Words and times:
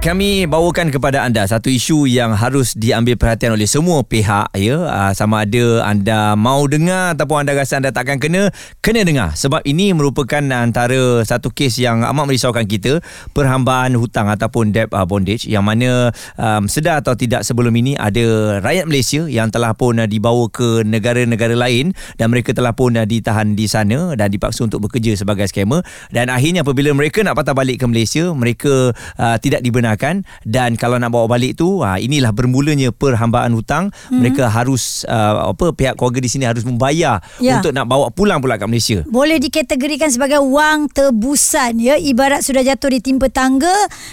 Kami 0.00 0.48
bawakan 0.48 0.88
kepada 0.88 1.28
anda 1.28 1.44
satu 1.44 1.68
isu 1.68 2.08
yang 2.08 2.32
harus 2.32 2.72
diambil 2.72 3.20
perhatian 3.20 3.52
oleh 3.52 3.68
semua 3.68 4.00
pihak 4.00 4.48
ya. 4.56 4.80
Uh, 4.88 5.12
sama 5.12 5.44
ada 5.44 5.84
anda 5.84 6.32
mau 6.40 6.64
dengar 6.64 7.12
ataupun 7.12 7.44
anda 7.44 7.52
rasa 7.52 7.84
anda 7.84 7.92
takkan 7.92 8.16
kena 8.16 8.48
kena 8.80 9.04
dengar. 9.04 9.36
Sebab 9.36 9.60
ini 9.68 9.92
merupakan 9.92 10.40
antara 10.40 11.20
satu 11.20 11.52
kes 11.52 11.84
yang 11.84 12.00
amat 12.00 12.32
merisaukan 12.32 12.64
kita 12.64 13.04
perhambaan 13.36 13.92
hutang 13.92 14.32
ataupun 14.32 14.72
debt 14.72 14.88
uh, 14.88 15.04
bondage 15.04 15.44
yang 15.44 15.68
mana 15.68 16.16
um, 16.40 16.64
sedar 16.64 17.04
atau 17.04 17.12
tidak 17.12 17.44
sebelum 17.44 17.76
ini 17.76 17.92
ada 18.00 18.56
rakyat 18.64 18.88
Malaysia 18.88 19.28
yang 19.28 19.52
telah 19.52 19.76
pun 19.76 20.00
uh, 20.00 20.08
dibawa 20.08 20.48
ke 20.48 20.80
negara-negara 20.80 21.52
lain 21.52 21.92
dan 22.16 22.32
mereka 22.32 22.56
telah 22.56 22.72
pun 22.72 22.96
ditahan 22.96 23.52
di 23.52 23.68
sana 23.68 24.16
dan 24.16 24.32
dipaksa 24.32 24.64
untuk 24.64 24.80
bekerja 24.80 25.12
sebagai 25.12 25.44
scammer 25.44 25.84
dan 26.08 26.32
akhirnya 26.32 26.64
apabila 26.64 26.88
mereka 26.96 27.20
nak 27.20 27.36
patah 27.36 27.52
balik 27.52 27.76
ke 27.76 27.84
Malaysia 27.84 28.32
mereka 28.32 28.96
uh, 29.20 29.36
tidak 29.36 29.60
dibenarkan 29.60 29.89
dibenarkan 29.90 30.22
dan 30.46 30.78
kalau 30.78 30.96
nak 31.02 31.10
bawa 31.10 31.26
balik 31.26 31.58
tu 31.58 31.82
ha, 31.82 31.98
inilah 31.98 32.30
bermulanya 32.30 32.94
perhambaan 32.94 33.50
hutang. 33.54 33.90
Hmm. 33.90 34.22
mereka 34.22 34.46
harus 34.46 35.02
uh, 35.08 35.50
apa 35.50 35.74
pihak 35.74 35.98
keluarga 35.98 36.20
di 36.22 36.30
sini 36.30 36.44
harus 36.46 36.62
membayar 36.62 37.18
ya. 37.42 37.58
untuk 37.58 37.74
nak 37.74 37.86
bawa 37.90 38.12
pulang 38.14 38.38
pula 38.38 38.60
kat 38.60 38.68
Malaysia. 38.70 38.98
Boleh 39.08 39.42
dikategorikan 39.42 40.12
sebagai 40.12 40.38
wang 40.44 40.86
tebusan 40.92 41.80
ya. 41.80 41.98
Ibarat 41.98 42.46
sudah 42.46 42.62
jatuh 42.62 42.92
di 42.92 43.00
timpa 43.02 43.26
tangga 43.32 43.72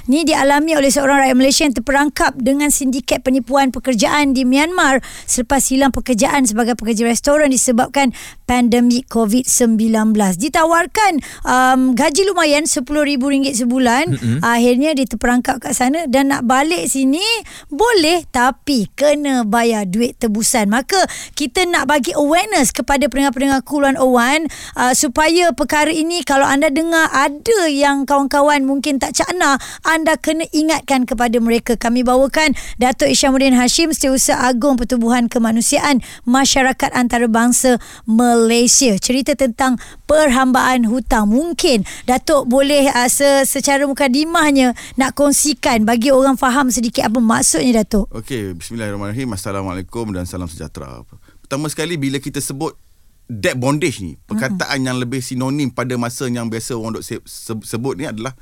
ni 0.09 0.25
dialami 0.25 0.73
oleh 0.79 0.89
seorang 0.89 1.27
rakyat 1.27 1.37
Malaysia 1.37 1.63
yang 1.67 1.75
terperangkap 1.75 2.33
dengan 2.39 2.73
sindiket 2.73 3.21
penipuan 3.21 3.69
pekerjaan 3.69 4.33
di 4.33 4.47
Myanmar. 4.47 5.03
Selepas 5.27 5.69
hilang 5.69 5.93
pekerjaan 5.93 6.47
sebagai 6.47 6.73
pekerja 6.73 7.05
restoran 7.05 7.51
disebabkan 7.51 8.15
pandemik 8.47 9.11
COVID-19 9.11 10.15
ditawarkan 10.39 11.19
um, 11.43 11.91
gaji 11.93 12.23
lumayan 12.23 12.63
RM10,000 12.63 13.59
sebulan 13.59 14.05
mm-hmm. 14.15 14.39
akhirnya 14.39 14.95
dia 14.95 15.05
terperangkap 15.05 15.59
kat 15.59 15.75
sana 15.75 16.07
dan 16.07 16.31
nak 16.31 16.47
balik 16.47 16.87
sini 16.87 17.23
boleh 17.67 18.23
tapi 18.31 18.87
kena 18.95 19.43
bayar 19.43 19.83
duit 19.83 20.15
tebusan. 20.17 20.71
Maka 20.71 20.97
kita 21.35 21.67
nak 21.67 21.91
bagi 21.91 22.15
awareness 22.15 22.71
kepada 22.71 23.11
pendengar-pendengar 23.11 23.61
Kuluan 23.67 23.99
Owan 23.99 24.47
uh, 24.79 24.93
supaya 24.95 25.51
perkara 25.51 25.91
ini 25.91 26.23
kalau 26.23 26.47
anda 26.47 26.71
dengar 26.71 27.11
ada 27.11 27.67
yang 27.67 28.07
kawan-kawan 28.07 28.63
mungkin 28.63 28.97
tak 29.01 29.19
cakna, 29.19 29.59
anda 29.83 30.15
kena 30.15 30.47
ingatkan 30.55 31.03
kepada 31.03 31.37
mereka. 31.43 31.75
Kami 31.75 32.01
bawakan 32.07 32.55
Datuk 32.79 33.11
Isyamuddin 33.11 33.57
Hashim, 33.57 33.91
Setiausaha 33.91 34.47
Agung 34.47 34.79
Pertubuhan 34.79 35.27
Kemanusiaan 35.27 35.99
Masyarakat 36.23 36.93
Antarabangsa 36.95 37.81
Malaysia. 38.37 38.93
Cerita 39.01 39.33
tentang 39.33 39.81
perhambaan 40.05 40.85
hutang. 40.85 41.33
Mungkin 41.33 41.81
Datuk 42.05 42.45
boleh 42.45 42.93
uh, 42.93 43.09
secara 43.41 43.89
mukadimahnya 43.89 44.77
nak 45.01 45.17
kongsi 45.17 45.47
kongsikan 45.47 45.87
bagi 45.87 46.11
orang 46.11 46.35
faham 46.35 46.67
sedikit 46.67 47.07
apa 47.07 47.23
maksudnya 47.23 47.81
Datuk. 47.81 48.11
Okey, 48.11 48.51
bismillahirrahmanirrahim. 48.59 49.31
Assalamualaikum 49.31 50.11
dan 50.11 50.27
salam 50.27 50.51
sejahtera. 50.51 51.07
Pertama 51.39 51.71
sekali 51.71 51.95
bila 51.95 52.19
kita 52.19 52.43
sebut 52.43 52.75
debt 53.31 53.55
bondage 53.55 54.03
ni, 54.03 54.19
perkataan 54.27 54.83
hmm. 54.83 54.87
yang 54.91 54.97
lebih 54.99 55.23
sinonim 55.23 55.71
pada 55.71 55.95
masa 55.95 56.27
yang 56.27 56.51
biasa 56.51 56.75
orang 56.75 56.99
dok 56.99 57.05
sebut 57.63 57.93
ni 57.95 58.03
adalah 58.03 58.35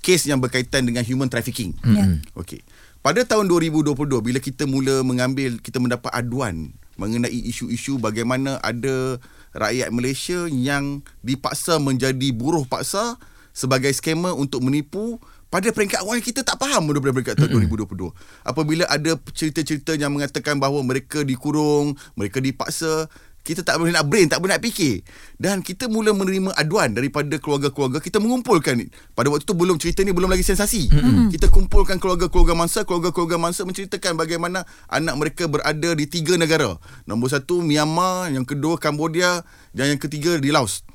kes 0.00 0.24
yang 0.24 0.40
berkaitan 0.40 0.88
dengan 0.88 1.04
human 1.04 1.28
trafficking. 1.28 1.76
Hmm. 1.84 1.94
Ya. 1.96 2.04
Okey. 2.32 2.64
Pada 3.04 3.20
tahun 3.28 3.50
2022 3.50 3.92
bila 4.24 4.38
kita 4.40 4.64
mula 4.64 5.04
mengambil 5.04 5.58
kita 5.60 5.82
mendapat 5.82 6.08
aduan 6.16 6.72
mengenai 6.96 7.32
isu-isu 7.48 7.96
bagaimana 7.96 8.60
ada 8.60 9.16
rakyat 9.56 9.88
Malaysia 9.92 10.48
yang 10.48 11.04
dipaksa 11.24 11.80
menjadi 11.80 12.32
buruh 12.32 12.64
paksa 12.68 13.16
sebagai 13.52 13.92
skamer 13.92 14.32
untuk 14.32 14.64
menipu 14.64 15.20
pada 15.52 15.68
peringkat 15.68 16.00
awal 16.00 16.16
kita 16.24 16.40
tak 16.40 16.56
faham 16.56 16.88
pada 16.88 17.12
peringkat 17.12 17.36
tahun 17.36 17.68
mm-hmm. 17.68 18.08
2022 18.08 18.48
apabila 18.48 18.84
ada 18.88 19.20
cerita-cerita 19.36 19.92
yang 20.00 20.16
mengatakan 20.16 20.56
bahawa 20.56 20.80
mereka 20.80 21.20
dikurung 21.20 21.92
mereka 22.16 22.40
dipaksa 22.40 23.12
kita 23.42 23.66
tak 23.66 23.82
boleh 23.82 23.90
nak 23.90 24.06
brain 24.06 24.30
tak 24.30 24.38
boleh 24.38 24.54
nak 24.54 24.62
fikir. 24.62 25.02
Dan 25.34 25.66
kita 25.66 25.90
mula 25.90 26.14
menerima 26.14 26.54
aduan 26.54 26.94
daripada 26.94 27.34
keluarga-keluarga. 27.42 27.98
Kita 27.98 28.22
mengumpulkan 28.22 28.78
pada 29.18 29.26
waktu 29.34 29.42
tu 29.42 29.58
belum 29.58 29.82
cerita 29.82 30.06
ni 30.06 30.14
belum 30.14 30.30
lagi 30.30 30.46
sensasi. 30.46 30.86
Mm-hmm. 30.86 31.34
kita 31.34 31.50
kumpulkan 31.50 31.98
keluarga-keluarga 31.98 32.54
mangsa. 32.54 32.86
Keluarga-keluarga 32.86 33.42
mangsa 33.42 33.66
menceritakan 33.66 34.14
bagaimana 34.14 34.62
anak 34.86 35.14
mereka 35.18 35.50
berada 35.50 35.90
di 35.98 36.06
tiga 36.06 36.38
negara. 36.38 36.78
Nombor 37.10 37.34
satu 37.34 37.58
Myanmar 37.66 38.30
yang 38.30 38.46
kedua 38.46 38.78
Cambodia 38.78 39.42
dan 39.74 39.90
yang 39.90 40.00
ketiga 40.00 40.38
di 40.38 40.54
Laos. 40.54 40.86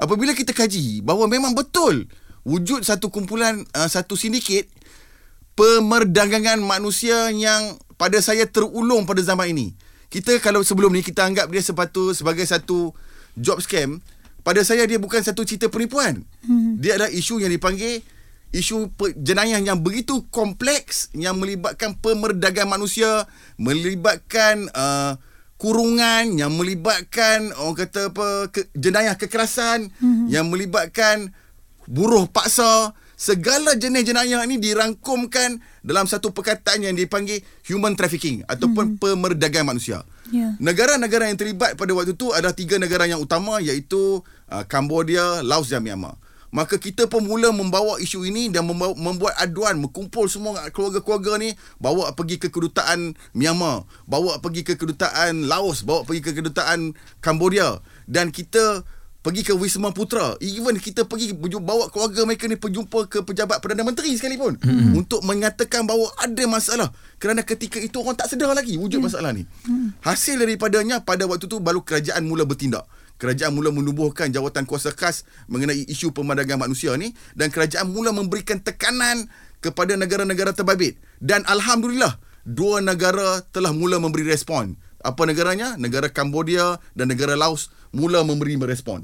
Apabila 0.00 0.32
kita 0.32 0.56
kaji 0.56 1.04
bahawa 1.04 1.28
memang 1.28 1.52
betul 1.52 2.08
wujud 2.48 2.80
satu 2.80 3.12
kumpulan 3.12 3.60
uh, 3.76 3.84
satu 3.84 4.16
sindiket 4.16 4.72
pemerdagangan 5.52 6.56
manusia 6.64 7.28
yang 7.28 7.76
pada 8.00 8.16
saya 8.24 8.48
terulung 8.48 9.04
pada 9.04 9.20
zaman 9.20 9.52
ini. 9.52 9.76
Kita 10.10 10.42
kalau 10.42 10.66
sebelum 10.66 10.90
ni 10.90 11.06
kita 11.06 11.22
anggap 11.22 11.46
dia 11.48 11.62
sepatu 11.62 12.10
sebagai 12.10 12.42
satu 12.42 12.90
job 13.38 13.62
scam, 13.62 14.02
pada 14.42 14.60
saya 14.66 14.82
dia 14.84 14.98
bukan 14.98 15.22
satu 15.22 15.46
cerita 15.46 15.70
penipuan. 15.70 16.26
Hmm. 16.42 16.76
Dia 16.82 16.98
adalah 16.98 17.14
isu 17.14 17.38
yang 17.38 17.54
dipanggil 17.54 18.02
isu 18.50 18.90
jenayah 19.14 19.62
yang 19.62 19.78
begitu 19.78 20.26
kompleks 20.34 21.14
yang 21.14 21.38
melibatkan 21.38 21.94
pemerdagangan 21.94 22.82
manusia, 22.82 23.30
melibatkan 23.54 24.66
uh, 24.74 25.14
kurungan 25.54 26.34
yang 26.34 26.50
melibatkan 26.58 27.54
orang 27.54 27.76
kata 27.86 28.10
apa 28.10 28.50
ke, 28.50 28.66
jenayah 28.74 29.14
kekerasan 29.14 29.94
hmm. 30.02 30.26
yang 30.26 30.50
melibatkan 30.50 31.30
buruh 31.86 32.26
paksa, 32.26 32.96
segala 33.20 33.76
jenis 33.76 34.08
jenayah 34.08 34.40
ini 34.48 34.56
dirangkumkan 34.56 35.60
dalam 35.84 36.08
satu 36.08 36.32
perkataan 36.32 36.88
yang 36.88 36.96
dipanggil 36.96 37.44
human 37.68 37.92
trafficking 37.92 38.40
ataupun 38.48 38.96
hmm. 38.96 38.98
pemerdagangan 38.98 39.76
manusia. 39.76 40.08
Yeah. 40.32 40.56
Negara-negara 40.56 41.28
yang 41.28 41.36
terlibat 41.36 41.76
pada 41.76 41.92
waktu 41.92 42.16
itu 42.16 42.32
adalah 42.32 42.56
tiga 42.56 42.80
negara 42.80 43.04
yang 43.04 43.20
utama 43.20 43.60
iaitu 43.60 44.24
uh, 44.48 44.64
Cambodia, 44.64 45.44
Laos 45.44 45.68
dan 45.68 45.84
Myanmar. 45.84 46.16
Maka 46.50 46.82
kita 46.82 47.06
pun 47.06 47.22
mula 47.22 47.54
membawa 47.54 48.02
isu 48.02 48.26
ini 48.26 48.50
dan 48.50 48.66
membawa, 48.66 48.96
membuat 48.98 49.38
aduan, 49.38 49.78
mengumpul 49.78 50.26
semua 50.26 50.66
keluarga-keluarga 50.74 51.38
ni, 51.38 51.54
bawa 51.78 52.10
pergi 52.16 52.42
ke 52.42 52.50
kedutaan 52.50 53.14
Myanmar, 53.36 53.86
bawa 54.08 54.42
pergi 54.42 54.66
ke 54.66 54.74
kedutaan 54.74 55.46
Laos, 55.46 55.86
bawa 55.86 56.02
pergi 56.02 56.24
ke 56.24 56.32
kedutaan 56.34 56.98
Cambodia 57.22 57.78
dan 58.10 58.34
kita 58.34 58.82
pergi 59.20 59.44
ke 59.44 59.52
Wisma 59.52 59.92
Putra. 59.92 60.36
Even 60.40 60.76
kita 60.80 61.04
pergi 61.04 61.36
bawa 61.36 61.92
keluarga 61.92 62.24
mereka 62.24 62.48
ni 62.48 62.56
berjumpa 62.56 63.06
ke 63.08 63.18
pejabat 63.24 63.60
Perdana 63.60 63.84
Menteri 63.84 64.16
sekalipun. 64.16 64.56
Mm-hmm. 64.60 64.96
untuk 64.96 65.20
mengatakan 65.24 65.84
bahawa 65.84 66.08
ada 66.20 66.44
masalah. 66.48 66.88
Kerana 67.20 67.44
ketika 67.44 67.76
itu 67.76 68.00
orang 68.00 68.16
tak 68.16 68.32
sedar 68.32 68.52
lagi 68.56 68.80
wujud 68.80 69.00
mm. 69.00 69.06
masalah 69.12 69.30
ni. 69.36 69.44
Mm. 69.68 69.92
hasil 70.00 70.40
daripadanya 70.40 71.04
pada 71.04 71.28
waktu 71.28 71.44
tu 71.46 71.60
baru 71.60 71.84
kerajaan 71.84 72.24
mula 72.24 72.48
bertindak. 72.48 72.88
Kerajaan 73.20 73.52
mula 73.52 73.68
menubuhkan 73.68 74.32
jawatan 74.32 74.64
kuasa 74.64 74.96
khas 74.96 75.28
mengenai 75.44 75.84
isu 75.84 76.16
pemandangan 76.16 76.56
manusia 76.56 76.96
ni 76.96 77.12
dan 77.36 77.52
kerajaan 77.52 77.92
mula 77.92 78.16
memberikan 78.16 78.56
tekanan 78.64 79.28
kepada 79.60 79.92
negara-negara 80.00 80.56
terbabit. 80.56 80.96
Dan 81.20 81.44
alhamdulillah 81.44 82.16
dua 82.48 82.80
negara 82.80 83.44
telah 83.52 83.76
mula 83.76 84.00
memberi 84.00 84.24
respon. 84.24 84.80
Apa 85.00 85.24
negaranya? 85.24 85.76
Negara 85.80 86.12
Cambodia 86.12 86.76
dan 86.92 87.12
negara 87.12 87.32
Laos 87.36 87.72
mula 87.90 88.22
memberi 88.22 88.54
merespon. 88.54 89.02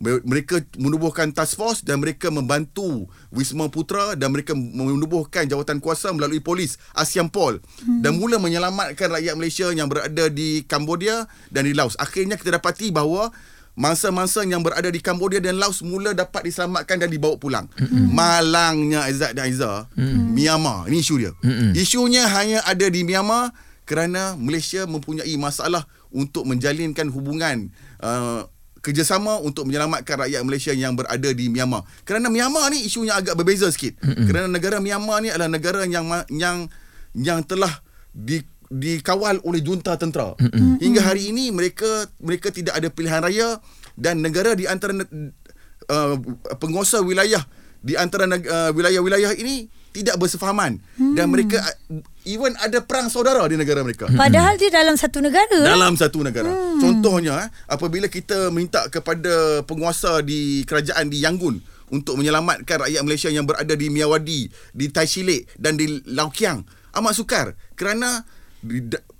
Mereka 0.00 0.78
menubuhkan 0.78 1.34
task 1.34 1.58
force 1.58 1.80
dan 1.82 1.98
mereka 1.98 2.30
membantu 2.30 3.10
Wisma 3.34 3.66
Putra 3.70 4.14
dan 4.14 4.30
mereka 4.30 4.54
menubuhkan 4.54 5.46
jawatan 5.50 5.82
kuasa 5.82 6.14
melalui 6.14 6.38
polis 6.38 6.78
ASEAN 6.94 7.30
Pol 7.30 7.58
mm. 7.58 8.06
dan 8.06 8.14
mula 8.18 8.38
menyelamatkan 8.38 9.10
rakyat 9.10 9.34
Malaysia 9.34 9.66
yang 9.74 9.90
berada 9.90 10.30
di 10.30 10.62
Cambodia 10.66 11.26
dan 11.50 11.66
di 11.66 11.74
Laos. 11.74 11.98
Akhirnya 11.98 12.38
kita 12.38 12.58
dapati 12.58 12.94
bahawa 12.94 13.34
mangsa-mangsa 13.74 14.46
yang 14.46 14.62
berada 14.62 14.86
di 14.90 15.02
Cambodia 15.02 15.42
dan 15.42 15.58
Laos 15.58 15.82
mula 15.82 16.14
dapat 16.14 16.46
diselamatkan 16.46 17.02
dan 17.02 17.10
dibawa 17.10 17.34
pulang. 17.34 17.66
Malangnya 17.90 19.10
Izzat 19.10 19.34
dan 19.34 19.50
Aizah, 19.50 19.90
mm. 19.98 20.38
Myanmar. 20.38 20.86
Ini 20.86 20.98
isu 21.02 21.14
dia. 21.18 21.32
Isunya 21.74 22.30
hanya 22.30 22.62
ada 22.62 22.86
di 22.86 23.02
Myanmar 23.02 23.50
kerana 23.90 24.38
Malaysia 24.38 24.86
mempunyai 24.86 25.34
masalah 25.34 25.82
untuk 26.10 26.46
menjalinkan 26.46 27.08
hubungan 27.10 27.70
uh, 28.02 28.46
kerjasama 28.80 29.38
untuk 29.44 29.68
menyelamatkan 29.68 30.26
rakyat 30.26 30.40
Malaysia 30.40 30.72
yang 30.72 30.96
berada 30.96 31.30
di 31.36 31.52
Myanmar. 31.52 31.84
Kerana 32.08 32.32
Myanmar 32.32 32.72
ni 32.72 32.88
isunya 32.88 33.16
agak 33.16 33.36
berbeza 33.36 33.68
sikit. 33.68 34.00
Mm-hmm. 34.00 34.26
Kerana 34.26 34.46
negara 34.48 34.76
Myanmar 34.80 35.20
ni 35.20 35.28
adalah 35.28 35.52
negara 35.52 35.84
yang 35.84 36.08
yang 36.32 36.66
yang 37.12 37.40
telah 37.44 37.84
di 38.10 38.40
dikawal 38.72 39.42
oleh 39.44 39.60
junta 39.60 39.94
tentera. 40.00 40.32
Mm-hmm. 40.40 40.80
Hingga 40.80 41.00
hari 41.04 41.28
ini 41.28 41.52
mereka 41.52 42.08
mereka 42.24 42.48
tidak 42.48 42.80
ada 42.80 42.88
pilihan 42.88 43.20
raya 43.20 43.60
dan 44.00 44.24
negara 44.24 44.56
di 44.56 44.64
antara 44.64 44.96
uh, 44.96 46.16
penguasa 46.56 47.04
wilayah 47.04 47.44
di 47.80 47.96
antara 47.96 48.28
uh, 48.28 48.70
wilayah-wilayah 48.76 49.32
ini 49.40 49.72
tidak 49.90 50.20
bersefahaman 50.20 50.78
hmm. 51.00 51.16
dan 51.16 51.26
mereka 51.32 51.58
uh, 51.88 52.04
even 52.24 52.52
ada 52.60 52.84
perang 52.84 53.08
saudara 53.08 53.44
di 53.48 53.56
negara 53.56 53.80
mereka. 53.80 54.08
Padahal 54.10 54.60
dia 54.60 54.68
dalam 54.68 54.96
satu 54.96 55.24
negara. 55.24 55.60
Dalam 55.60 55.96
satu 55.96 56.20
negara. 56.20 56.50
Hmm. 56.50 56.80
Contohnya 56.80 57.46
eh, 57.46 57.48
apabila 57.70 58.06
kita 58.10 58.52
minta 58.52 58.84
kepada 58.92 59.64
penguasa 59.64 60.20
di 60.20 60.64
kerajaan 60.68 61.08
di 61.08 61.24
Yangon 61.24 61.60
untuk 61.90 62.20
menyelamatkan 62.20 62.86
rakyat 62.86 63.02
Malaysia 63.02 63.30
yang 63.32 63.48
berada 63.48 63.74
di 63.74 63.90
Miyawadi, 63.90 64.50
di 64.74 64.86
Taishilik 64.88 65.48
dan 65.58 65.74
di 65.80 66.00
Laukiang 66.06 66.62
amat 66.90 67.14
sukar 67.14 67.46
kerana 67.78 68.26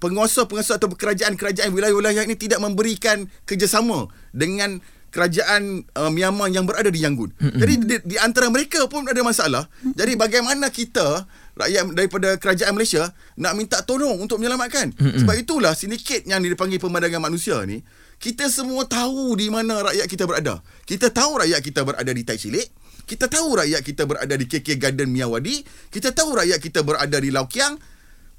penguasa-penguasa 0.02 0.76
atau 0.76 0.92
kerajaan-kerajaan 0.92 1.72
wilayah-wilayah 1.72 2.28
ini 2.28 2.36
tidak 2.36 2.60
memberikan 2.60 3.24
kerjasama 3.48 4.12
dengan 4.36 4.84
kerajaan 5.10 5.82
uh, 5.98 6.10
Myanmar 6.12 6.52
yang 6.54 6.64
berada 6.64 6.88
di 6.88 7.02
Yangon. 7.02 7.34
Mm-hmm. 7.34 7.58
Jadi 7.58 7.74
di, 7.82 7.96
di 8.14 8.16
antara 8.20 8.46
mereka 8.52 8.86
pun 8.86 9.02
ada 9.08 9.18
masalah. 9.26 9.66
Mm-hmm. 9.66 9.94
Jadi 9.98 10.12
bagaimana 10.14 10.66
kita 10.70 11.26
rakyat 11.58 11.94
daripada 11.94 12.28
kerajaan 12.38 12.74
Malaysia 12.74 13.10
nak 13.38 13.54
minta 13.56 13.82
tolong 13.82 14.18
untuk 14.20 14.38
menyelamatkan? 14.38 14.94
Mm-hmm. 14.94 15.18
Sebab 15.24 15.34
itulah 15.38 15.72
sindiket 15.74 16.26
yang 16.26 16.42
dipanggil 16.44 16.78
pemandangan 16.78 17.22
manusia 17.22 17.58
ni 17.66 17.82
kita 18.20 18.52
semua 18.52 18.84
tahu 18.84 19.32
di 19.32 19.48
mana 19.48 19.80
rakyat 19.80 20.04
kita 20.04 20.28
berada. 20.28 20.60
Kita 20.84 21.08
tahu 21.08 21.40
rakyat 21.40 21.60
kita 21.64 21.80
berada 21.88 22.12
di 22.12 22.20
Taishilik. 22.20 22.68
Kita 23.08 23.26
tahu 23.32 23.56
rakyat 23.56 23.80
kita 23.80 24.04
berada 24.04 24.34
di 24.36 24.44
KK 24.44 24.76
Garden 24.76 25.08
Miyawadi. 25.08 25.64
Kita 25.88 26.12
tahu 26.12 26.36
rakyat 26.36 26.60
kita 26.60 26.84
berada 26.84 27.16
di 27.16 27.32
Laukiang. 27.32 27.80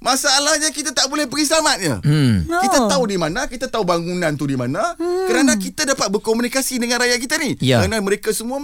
Masalahnya 0.02 0.68
kita 0.68 0.90
tak 0.90 1.06
boleh 1.06 1.30
pergi 1.30 1.46
selamatnya. 1.46 2.02
Hmm. 2.02 2.42
Kita 2.44 2.78
Oh. 2.82 2.90
tahu 2.90 3.04
di 3.06 3.14
mana, 3.14 3.46
kita 3.46 3.70
tahu 3.70 3.86
bangunan 3.86 4.34
tu 4.34 4.44
di 4.44 4.58
mana 4.58 4.98
hmm. 4.98 5.30
kerana 5.30 5.54
kita 5.54 5.86
dapat 5.86 6.10
berkomunikasi 6.10 6.76
dengan 6.76 6.98
rakyat 6.98 7.18
kita 7.18 7.38
ni. 7.38 7.54
Ya. 7.62 7.78
Kerana 7.78 8.02
mereka 8.02 8.34
semua 8.34 8.58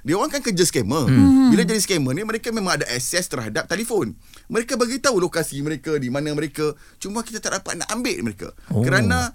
dia 0.00 0.14
orang 0.14 0.30
kan 0.30 0.38
kerja 0.38 0.62
scammer. 0.62 1.04
Hmm. 1.04 1.50
Bila 1.50 1.66
jadi 1.66 1.82
scammer 1.82 2.14
ni 2.14 2.22
mereka 2.22 2.48
memang 2.48 2.78
ada 2.78 2.86
akses 2.86 3.26
terhadap 3.26 3.66
telefon. 3.66 4.14
Mereka 4.46 4.78
bagi 4.78 4.96
tahu 4.96 5.18
lokasi 5.18 5.58
mereka 5.60 5.98
di 5.98 6.08
mana 6.08 6.30
mereka 6.30 6.72
cuma 6.96 7.20
kita 7.20 7.42
tak 7.42 7.58
dapat 7.58 7.74
nak 7.76 7.90
ambil 7.90 8.14
mereka. 8.22 8.48
Oh. 8.70 8.86
Kerana 8.86 9.34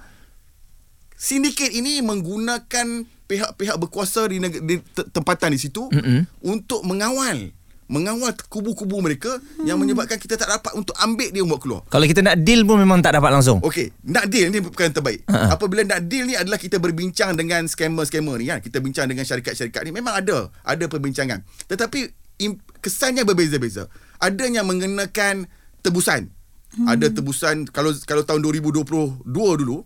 sindiket 1.13 1.75
ini 1.75 1.99
menggunakan 1.99 3.03
pihak-pihak 3.27 3.77
berkuasa 3.77 4.25
di, 4.25 4.39
neg- 4.39 4.63
di 4.63 4.79
te- 4.79 5.05
tempatan 5.05 5.51
di 5.51 5.59
situ 5.59 5.85
Mm-mm. 5.85 6.25
untuk 6.41 6.81
mengawal 6.81 7.51
mengawal 7.89 8.29
kubu-kubu 8.47 9.01
mereka 9.01 9.41
hmm. 9.41 9.65
yang 9.65 9.81
menyebabkan 9.81 10.21
kita 10.21 10.37
tak 10.37 10.45
dapat 10.45 10.77
untuk 10.77 10.93
ambil 11.01 11.33
dia 11.33 11.41
buat 11.41 11.57
keluar. 11.57 11.81
Kalau 11.89 12.05
kita 12.05 12.21
nak 12.21 12.37
deal 12.45 12.61
pun 12.61 12.77
memang 12.77 13.01
tak 13.01 13.17
dapat 13.17 13.33
langsung. 13.33 13.57
Okey, 13.65 13.89
nak 14.05 14.29
deal 14.29 14.53
ni 14.53 14.61
perkara 14.61 14.93
yang 14.93 14.97
terbaik. 15.01 15.19
Ha-ha. 15.25 15.33
Uh-huh. 15.33 15.49
Apabila 15.57 15.81
nak 15.81 16.05
deal 16.05 16.29
ni 16.29 16.37
adalah 16.37 16.61
kita 16.61 16.77
berbincang 16.77 17.33
dengan 17.33 17.65
scammer-scammer 17.65 18.37
ni 18.37 18.45
kan. 18.45 18.61
Kita 18.61 18.77
bincang 18.77 19.09
dengan 19.09 19.25
syarikat-syarikat 19.25 19.81
ni 19.89 19.91
memang 19.91 20.21
ada, 20.21 20.53
ada 20.61 20.85
perbincangan. 20.85 21.41
Tetapi 21.65 21.99
im, 22.45 22.61
kesannya 22.77 23.25
berbeza-beza. 23.25 23.89
Ada 24.21 24.45
yang 24.45 24.69
mengenakan 24.69 25.49
tebusan. 25.81 26.29
Hmm. 26.77 26.85
Ada 26.85 27.09
tebusan 27.09 27.65
kalau 27.73 27.89
kalau 28.05 28.21
tahun 28.21 28.45
2022 28.45 29.25
dulu 29.25 29.77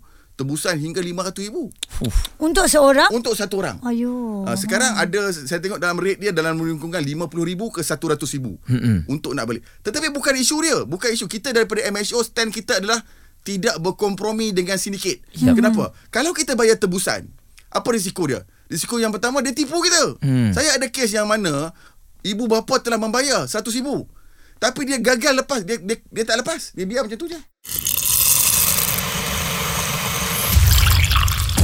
tebusan 0.44 0.76
hingga 0.76 1.00
RM500,000 1.00 1.56
Untuk 2.44 2.66
seorang? 2.68 3.10
untuk 3.16 3.34
satu 3.34 3.64
orang. 3.64 3.80
Ayuh. 3.82 4.44
Uh, 4.44 4.58
sekarang 4.60 5.00
ada 5.00 5.32
saya 5.32 5.64
tengok 5.64 5.80
dalam 5.80 5.96
rate 5.98 6.20
dia 6.20 6.36
dalam 6.36 6.60
lingkungan 6.60 7.00
50,000 7.00 7.74
ke 7.74 7.82
100,000 7.82 8.20
Mm-mm. 8.68 8.98
untuk 9.08 9.32
nak 9.32 9.48
balik. 9.48 9.64
Tetapi 9.82 10.12
bukan 10.12 10.36
isu 10.36 10.56
dia, 10.62 10.78
bukan 10.84 11.10
isu 11.16 11.26
kita 11.32 11.56
daripada 11.56 11.82
MHO 11.88 12.20
stand 12.22 12.52
kita 12.52 12.84
adalah 12.84 13.00
tidak 13.48 13.80
berkompromi 13.80 14.52
dengan 14.52 14.76
sindiket. 14.76 15.24
Yep. 15.40 15.56
Kenapa? 15.60 15.96
Kalau 16.12 16.36
kita 16.36 16.60
bayar 16.60 16.76
tebusan, 16.76 17.28
apa 17.72 17.88
risiko 17.92 18.28
dia? 18.28 18.44
Risiko 18.68 19.00
yang 19.00 19.16
pertama 19.16 19.40
dia 19.40 19.56
tipu 19.56 19.80
kita. 19.80 20.20
Hmm. 20.20 20.52
Saya 20.52 20.76
ada 20.76 20.88
kes 20.92 21.16
yang 21.16 21.28
mana 21.28 21.72
ibu 22.24 22.48
bapa 22.52 22.80
telah 22.84 23.00
membayar 23.00 23.48
100,000 23.48 24.24
tapi 24.64 24.88
dia 24.88 24.96
gagal 24.96 25.44
lepas 25.44 25.60
dia, 25.68 25.76
dia 25.76 26.00
dia 26.00 26.24
tak 26.24 26.40
lepas. 26.40 26.72
Dia 26.72 26.88
biar 26.88 27.04
macam 27.04 27.20
tu 27.20 27.28
je. 27.28 27.36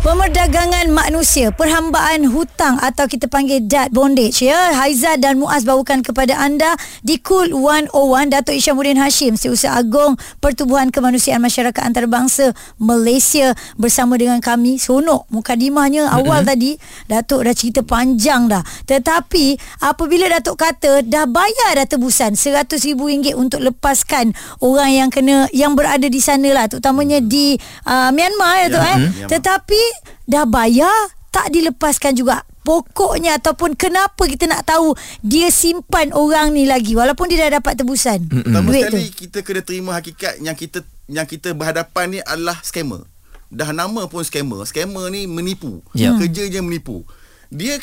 Pemerdagangan 0.00 0.88
manusia, 0.96 1.52
perhambaan 1.52 2.24
hutang 2.32 2.80
atau 2.80 3.04
kita 3.04 3.28
panggil 3.28 3.60
debt 3.60 3.92
bondage 3.92 4.40
ya. 4.40 4.72
Haiza 4.72 5.20
dan 5.20 5.36
Muaz 5.36 5.68
bawakan 5.68 6.00
kepada 6.00 6.40
anda 6.40 6.72
di 7.04 7.20
Cool 7.20 7.52
101 7.52 8.32
Datuk 8.32 8.56
Isyamuddin 8.56 8.96
Hashim, 8.96 9.36
Setiausaha 9.36 9.76
Agong 9.76 10.16
Pertubuhan 10.40 10.88
Kemanusiaan 10.88 11.44
Masyarakat 11.44 11.84
Antarabangsa 11.84 12.56
Malaysia 12.80 13.52
bersama 13.76 14.16
dengan 14.16 14.40
kami. 14.40 14.80
Sonok 14.80 15.28
mukadimahnya 15.28 16.08
awal 16.08 16.48
tadi 16.48 16.80
Datuk 17.04 17.44
dah 17.44 17.52
cerita 17.52 17.84
panjang 17.84 18.48
dah. 18.48 18.64
Tetapi 18.88 19.60
apabila 19.84 20.32
Datuk 20.32 20.64
kata 20.64 21.04
dah 21.04 21.28
bayar 21.28 21.76
dah 21.76 21.84
tebusan 21.84 22.40
RM100,000 22.40 23.36
untuk 23.36 23.60
lepaskan 23.60 24.32
orang 24.64 24.96
yang 24.96 25.08
kena 25.12 25.44
yang 25.52 25.76
berada 25.76 26.08
di 26.08 26.24
sana 26.24 26.56
lah 26.56 26.72
terutamanya 26.72 27.20
di 27.20 27.60
uh, 27.84 28.08
Myanmar 28.16 28.64
ya, 28.64 28.68
tu 28.72 28.80
Ya, 28.80 28.88
eh. 28.96 28.96
Myanmar. 28.96 29.28
Tetapi 29.28 29.89
dah 30.26 30.44
bayar 30.46 30.92
tak 31.30 31.54
dilepaskan 31.54 32.18
juga. 32.18 32.42
Pokoknya 32.60 33.40
ataupun 33.40 33.72
kenapa 33.72 34.28
kita 34.28 34.44
nak 34.44 34.68
tahu 34.68 34.92
dia 35.24 35.48
simpan 35.48 36.12
orang 36.12 36.52
ni 36.52 36.68
lagi 36.68 36.92
walaupun 36.92 37.32
dia 37.32 37.48
dah 37.48 37.58
dapat 37.58 37.80
tebusan. 37.80 38.28
Pertama 38.28 38.68
Duit 38.68 38.84
sekali 38.84 39.08
tu. 39.08 39.16
kita 39.26 39.38
kena 39.40 39.60
terima 39.64 39.90
hakikat 39.96 40.44
yang 40.44 40.52
kita 40.52 40.84
yang 41.08 41.24
kita 41.24 41.56
berhadapan 41.56 42.06
ni 42.14 42.18
adalah 42.20 42.60
scammer. 42.60 43.02
Dah 43.50 43.72
nama 43.72 44.06
pun 44.06 44.22
scammer. 44.22 44.62
Scammer 44.68 45.08
ni 45.10 45.24
menipu. 45.26 45.82
Ya. 45.96 46.14
Kerja 46.14 46.46
je 46.46 46.60
menipu. 46.60 47.02
Dia 47.48 47.80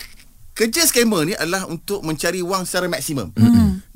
kerja 0.54 0.86
scammer 0.86 1.26
ni 1.28 1.34
adalah 1.36 1.66
untuk 1.68 2.06
mencari 2.06 2.40
wang 2.46 2.64
secara 2.64 2.88
maksimum. 2.88 3.34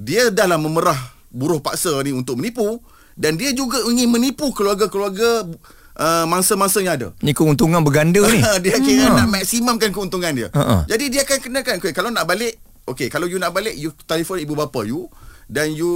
Dia 0.02 0.34
dah 0.34 0.50
lah 0.50 0.58
memerah 0.58 0.98
buruh 1.32 1.62
paksa 1.64 1.94
ni 2.04 2.12
untuk 2.12 2.42
menipu 2.42 2.82
dan 3.16 3.40
dia 3.40 3.56
juga 3.56 3.80
ingin 3.88 4.12
menipu 4.12 4.52
keluarga-keluarga 4.52 5.48
uh, 5.98 6.26
mangsa-mangsa 6.28 6.80
yang 6.84 6.96
ada. 6.96 7.08
Ni 7.20 7.36
keuntungan 7.36 7.82
berganda 7.82 8.22
ni. 8.28 8.40
dia 8.64 8.78
kira 8.80 9.12
nak 9.12 9.28
maksimumkan 9.32 9.90
keuntungan 9.92 10.32
dia. 10.32 10.48
Ha-ha. 10.54 10.88
Jadi 10.88 11.12
dia 11.12 11.22
akan 11.24 11.38
kenakan 11.40 11.76
okay, 11.82 11.92
kalau 11.92 12.10
nak 12.14 12.24
balik, 12.28 12.60
okey, 12.88 13.08
kalau 13.12 13.28
you 13.28 13.42
nak 13.42 13.52
balik 13.52 13.76
you 13.76 13.92
telefon 14.08 14.40
ibu 14.40 14.54
bapa 14.56 14.84
you 14.88 15.08
dan 15.52 15.72
you 15.74 15.92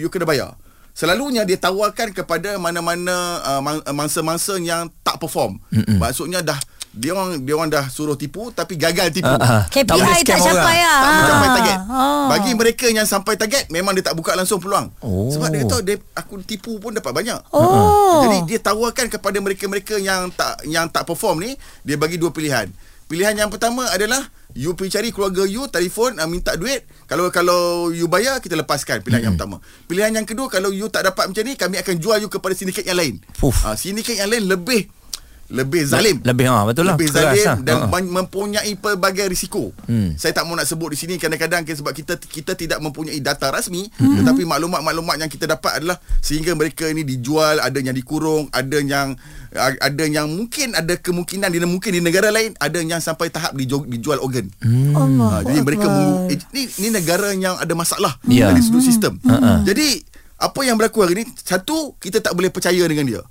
you 0.00 0.08
kena 0.08 0.24
bayar. 0.24 0.56
Selalunya 0.94 1.42
dia 1.42 1.58
tawarkan 1.58 2.14
kepada 2.14 2.54
mana-mana 2.54 3.42
uh, 3.42 3.60
mangsa-mangsa 3.90 4.62
yang 4.62 4.86
tak 5.02 5.18
perform. 5.18 5.58
Mm-mm. 5.74 5.98
Maksudnya 5.98 6.38
dah 6.38 6.54
dia 6.94 7.10
orang 7.10 7.42
dia 7.42 7.54
orang 7.58 7.70
dah 7.74 7.84
suruh 7.90 8.14
tipu 8.14 8.54
tapi 8.54 8.78
gagal 8.78 9.10
tipu. 9.10 9.26
Ah, 9.26 9.42
ah. 9.42 9.62
KPI 9.66 9.82
Tak 9.82 9.98
tak, 9.98 10.38
capai 10.38 10.78
lah. 10.78 10.94
Tak 10.94 11.10
Ah. 11.10 11.14
mencapai 11.18 11.48
target. 11.58 11.78
Ah. 11.90 12.26
Bagi 12.30 12.50
mereka 12.54 12.86
yang 12.86 13.06
sampai 13.06 13.34
target 13.34 13.66
memang 13.68 13.98
dia 13.98 14.06
tak 14.06 14.14
buka 14.14 14.38
langsung 14.38 14.62
peluang. 14.62 14.94
Oh. 15.02 15.26
Sebab 15.34 15.50
dia 15.50 15.66
tahu 15.66 15.82
dia 15.82 15.98
aku 16.14 16.38
tipu 16.46 16.78
pun 16.78 16.94
dapat 16.94 17.10
banyak. 17.10 17.40
Oh. 17.50 18.22
Jadi 18.24 18.54
dia 18.54 18.58
tawarkan 18.62 19.10
kepada 19.10 19.34
mereka-mereka 19.42 19.98
yang 19.98 20.30
tak 20.30 20.62
yang 20.70 20.86
tak 20.86 21.02
perform 21.02 21.42
ni, 21.42 21.58
dia 21.82 21.98
bagi 21.98 22.14
dua 22.14 22.30
pilihan. 22.30 22.70
Pilihan 23.04 23.36
yang 23.36 23.52
pertama 23.52 23.84
adalah 23.92 24.32
you 24.56 24.72
pergi 24.72 24.96
cari 24.96 25.12
keluarga 25.12 25.44
you, 25.44 25.68
telefon 25.68 26.16
uh, 26.16 26.24
minta 26.24 26.56
duit. 26.56 26.88
Kalau 27.04 27.28
kalau 27.28 27.92
you 27.92 28.08
bayar 28.08 28.40
kita 28.40 28.56
lepaskan 28.56 29.04
pilihan 29.04 29.20
hmm. 29.20 29.26
yang 29.28 29.34
pertama. 29.36 29.56
Pilihan 29.90 30.12
yang 30.14 30.24
kedua 30.24 30.48
kalau 30.48 30.72
you 30.72 30.88
tak 30.88 31.04
dapat 31.04 31.28
macam 31.28 31.42
ni, 31.44 31.52
kami 31.58 31.76
akan 31.82 31.94
jual 32.00 32.16
you 32.22 32.30
kepada 32.32 32.56
sindiket 32.56 32.88
yang 32.88 32.96
lain. 32.96 33.20
Ah 33.66 33.76
sindiket 33.76 34.16
yang 34.16 34.30
lain 34.32 34.48
lebih 34.48 34.88
lebih 35.54 35.82
zalim. 35.84 36.16
Lebih 36.20 36.46
ha 36.46 36.66
betul 36.66 36.84
lah. 36.84 36.94
Lebih 36.94 37.08
Keras 37.08 37.22
zalim 37.30 37.46
lah. 37.46 37.56
dan 37.60 37.76
Ha. 37.84 37.98
mempunyai 38.02 38.72
pelbagai 38.74 39.26
risiko. 39.26 39.70
Hmm. 39.84 40.12
Saya 40.14 40.32
tak 40.32 40.44
mau 40.44 40.52
nak 40.52 40.66
sebut 40.66 40.90
di 40.90 40.98
sini 40.98 41.14
kadang-kadang 41.14 41.62
sebab 41.64 41.90
kita 41.90 42.18
kita 42.18 42.52
tidak 42.52 42.78
mempunyai 42.78 43.18
data 43.18 43.48
rasmi 43.48 43.86
hmm. 43.88 44.20
tetapi 44.20 44.42
maklumat-maklumat 44.42 45.16
yang 45.16 45.28
kita 45.28 45.46
dapat 45.46 45.78
adalah 45.78 45.94
sehingga 46.18 46.52
mereka 46.52 46.84
ini 46.84 47.02
dijual, 47.02 47.58
ada 47.58 47.78
yang 47.78 47.92
dikurung, 47.92 48.50
ada 48.50 48.76
yang 48.76 49.14
ada 49.54 50.04
yang 50.04 50.26
mungkin 50.26 50.74
ada 50.74 50.94
kemungkinan 50.94 51.46
di 51.46 51.62
mungkin 51.62 51.90
di 51.90 52.02
negara 52.02 52.28
lain 52.28 52.58
ada 52.58 52.74
yang 52.76 52.98
sampai 52.98 53.30
tahap 53.30 53.54
dijual, 53.54 53.86
dijual 53.86 54.18
organ. 54.18 54.50
Hmm. 54.58 54.90
Allah. 54.92 55.30
Ha, 55.30 55.42
jadi 55.44 55.58
mereka 55.62 55.86
mengu- 55.86 56.26
eh, 56.26 56.38
ni 56.50 56.66
ni 56.76 56.88
negara 56.90 57.30
yang 57.30 57.54
ada 57.54 57.70
masalah 57.72 58.18
Ya. 58.26 58.50
dari 58.50 58.60
sudut 58.60 58.82
sistem. 58.82 59.22
Ha-ha. 59.22 59.62
Jadi 59.62 60.02
apa 60.34 60.60
yang 60.60 60.74
berlaku 60.74 61.00
hari 61.00 61.22
ni 61.22 61.24
satu 61.36 61.94
kita 61.96 62.18
tak 62.18 62.34
boleh 62.34 62.50
percaya 62.50 62.82
dengan 62.84 63.06
dia. 63.06 63.22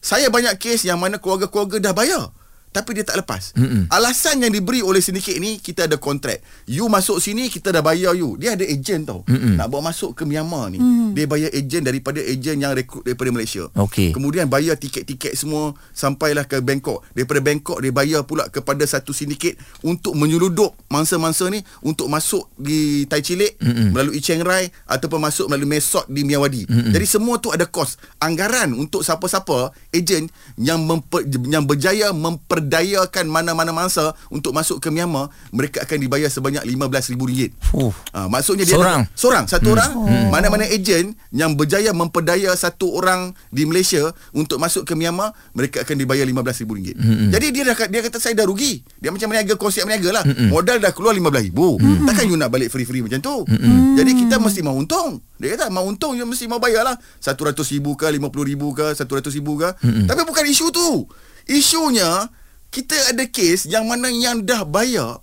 Saya 0.00 0.32
banyak 0.32 0.56
kes 0.56 0.88
yang 0.88 0.96
mana 0.96 1.20
keluarga-keluarga 1.20 1.92
dah 1.92 1.94
bayar 1.94 2.32
tapi 2.70 2.94
dia 2.94 3.04
tak 3.04 3.18
lepas. 3.22 3.50
Mm-mm. 3.58 3.90
Alasan 3.90 4.46
yang 4.46 4.54
diberi 4.54 4.78
oleh 4.78 5.02
sindiket 5.02 5.36
ni 5.42 5.58
kita 5.58 5.90
ada 5.90 5.98
kontrak. 5.98 6.38
You 6.70 6.86
masuk 6.86 7.18
sini 7.18 7.50
kita 7.50 7.74
dah 7.74 7.82
bayar 7.82 8.14
you. 8.14 8.38
Dia 8.38 8.54
ada 8.54 8.62
ejen 8.62 9.02
tau. 9.02 9.26
Mm-mm. 9.26 9.58
Nak 9.58 9.66
bawa 9.66 9.90
masuk 9.90 10.14
ke 10.14 10.22
Myanmar 10.22 10.70
ni. 10.70 10.78
Mm. 10.78 11.18
Dia 11.18 11.26
bayar 11.26 11.50
ejen 11.50 11.82
daripada 11.82 12.22
ejen 12.22 12.62
yang 12.62 12.70
rekrut 12.70 13.02
daripada 13.02 13.34
Malaysia. 13.34 13.66
Okey. 13.74 14.14
Kemudian 14.14 14.46
bayar 14.46 14.78
tiket-tiket 14.78 15.34
semua 15.34 15.74
sampailah 15.90 16.46
ke 16.46 16.62
Bangkok. 16.62 17.02
Daripada 17.10 17.42
Bangkok 17.42 17.82
dia 17.82 17.90
bayar 17.90 18.22
pula 18.22 18.46
kepada 18.46 18.86
satu 18.86 19.10
sindiket 19.10 19.58
untuk 19.82 20.14
menyelundup 20.14 20.78
mangsa-mangsa 20.86 21.50
ni 21.50 21.66
untuk 21.82 22.06
masuk 22.06 22.46
di 22.54 23.04
Tai 23.10 23.18
Chilik 23.18 23.58
Mm-mm. 23.58 23.90
melalui 23.90 24.22
Chiang 24.22 24.46
Rai 24.46 24.70
ataupun 24.86 25.18
masuk 25.18 25.50
melalui 25.50 25.74
Mesot 25.74 26.06
di 26.06 26.22
Miyawadi. 26.22 26.70
Mm-mm. 26.70 26.94
Jadi 26.94 27.06
semua 27.06 27.42
tu 27.42 27.50
ada 27.50 27.66
kos. 27.66 27.98
Anggaran 28.22 28.70
untuk 28.78 29.02
siapa-siapa 29.02 29.74
ejen 29.90 30.30
yang 30.54 30.86
memper, 30.86 31.26
yang 31.50 31.66
berjaya 31.66 32.14
memperdayakan 32.60 33.26
mana-mana 33.26 33.72
mangsa 33.72 34.12
untuk 34.28 34.52
masuk 34.52 34.84
ke 34.84 34.92
Myanmar, 34.92 35.32
mereka 35.50 35.82
akan 35.88 35.96
dibayar 35.96 36.28
sebanyak 36.28 36.62
RM15,000. 36.68 37.56
Fuh. 37.72 37.92
Ha, 38.12 38.28
maksudnya 38.28 38.68
dia 38.68 38.76
Seorang? 38.76 39.02
ada, 39.08 39.16
seorang 39.16 39.44
satu 39.48 39.72
hmm. 39.72 39.74
orang 39.74 39.90
hmm. 39.96 40.28
mana-mana 40.28 40.64
ejen 40.68 41.16
yang 41.32 41.56
berjaya 41.56 41.90
memperdaya 41.96 42.52
satu 42.52 42.92
orang 43.00 43.32
di 43.48 43.64
Malaysia 43.64 44.12
untuk 44.36 44.60
masuk 44.60 44.84
ke 44.84 44.92
Myanmar 44.92 45.32
mereka 45.56 45.82
akan 45.82 45.96
dibayar 45.96 46.28
RM15,000 46.28 47.00
hmm. 47.00 47.28
jadi 47.32 47.46
dia 47.48 47.62
dah 47.72 47.76
dia 47.88 48.00
kata 48.04 48.18
saya 48.20 48.34
dah 48.36 48.46
rugi 48.46 48.84
dia 49.00 49.08
macam 49.08 49.32
meniaga 49.32 49.54
konsep 49.56 49.86
meniaga 49.88 50.20
lah 50.20 50.24
hmm. 50.26 50.52
modal 50.52 50.76
dah 50.78 50.92
keluar 50.92 51.16
RM15,000 51.16 51.56
hmm. 51.56 52.04
takkan 52.10 52.24
you 52.28 52.36
nak 52.36 52.50
balik 52.52 52.68
free-free 52.68 53.00
macam 53.00 53.22
tu 53.22 53.36
hmm. 53.48 53.96
jadi 53.96 54.10
kita 54.26 54.36
mesti 54.42 54.60
mau 54.60 54.76
untung 54.76 55.22
dia 55.40 55.56
kata 55.56 55.72
mau 55.72 55.86
untung 55.88 56.18
you 56.18 56.26
mesti 56.28 56.44
mau 56.50 56.60
bayar 56.60 56.84
lah 56.84 56.96
RM100,000 57.22 57.86
ke 57.96 58.04
RM50,000 58.18 58.62
ke 58.74 58.86
RM100,000 59.00 59.48
ke 59.48 59.68
hmm. 59.86 60.06
tapi 60.10 60.20
bukan 60.26 60.44
isu 60.50 60.66
tu 60.74 61.06
isunya 61.48 62.28
kita 62.70 62.94
ada 63.10 63.26
kes 63.26 63.66
yang 63.66 63.84
mana 63.84 64.08
yang 64.08 64.40
dah 64.40 64.62
bayar 64.62 65.18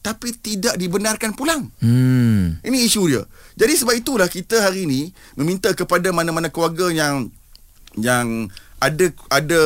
tapi 0.00 0.32
tidak 0.32 0.80
dibenarkan 0.80 1.36
pulang. 1.36 1.68
Hmm. 1.80 2.56
Ini 2.64 2.88
isu 2.88 3.02
dia. 3.04 3.22
Jadi 3.56 3.72
sebab 3.76 3.92
itulah 3.92 4.28
kita 4.32 4.64
hari 4.64 4.88
ini 4.88 5.12
meminta 5.36 5.68
kepada 5.76 6.08
mana-mana 6.08 6.48
keluarga 6.48 6.88
yang 6.88 7.28
yang 8.00 8.48
ada 8.80 9.12
ada 9.28 9.60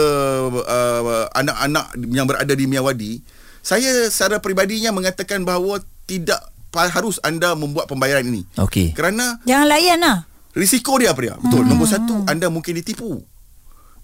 uh, 0.51 1.27
anak-anak 1.39 1.87
yang 2.11 2.27
berada 2.27 2.51
di 2.51 2.67
Miyawadi, 2.67 3.23
saya 3.63 4.11
secara 4.11 4.43
peribadinya 4.43 4.91
mengatakan 4.91 5.47
bahawa 5.47 5.79
tidak 6.11 6.43
pa- 6.75 6.91
harus 6.91 7.23
anda 7.23 7.55
membuat 7.55 7.87
pembayaran 7.87 8.27
ini. 8.27 8.43
Okey. 8.59 8.91
Kerana 8.91 9.39
Jangan 9.47 9.71
layan 9.71 10.03
lah. 10.03 10.27
risiko 10.51 10.99
dia 10.99 11.15
apa 11.15 11.21
dia? 11.23 11.35
Betul. 11.39 11.63
Nombor 11.63 11.87
satu, 11.87 12.27
anda 12.27 12.51
mungkin 12.51 12.75
ditipu. 12.75 13.23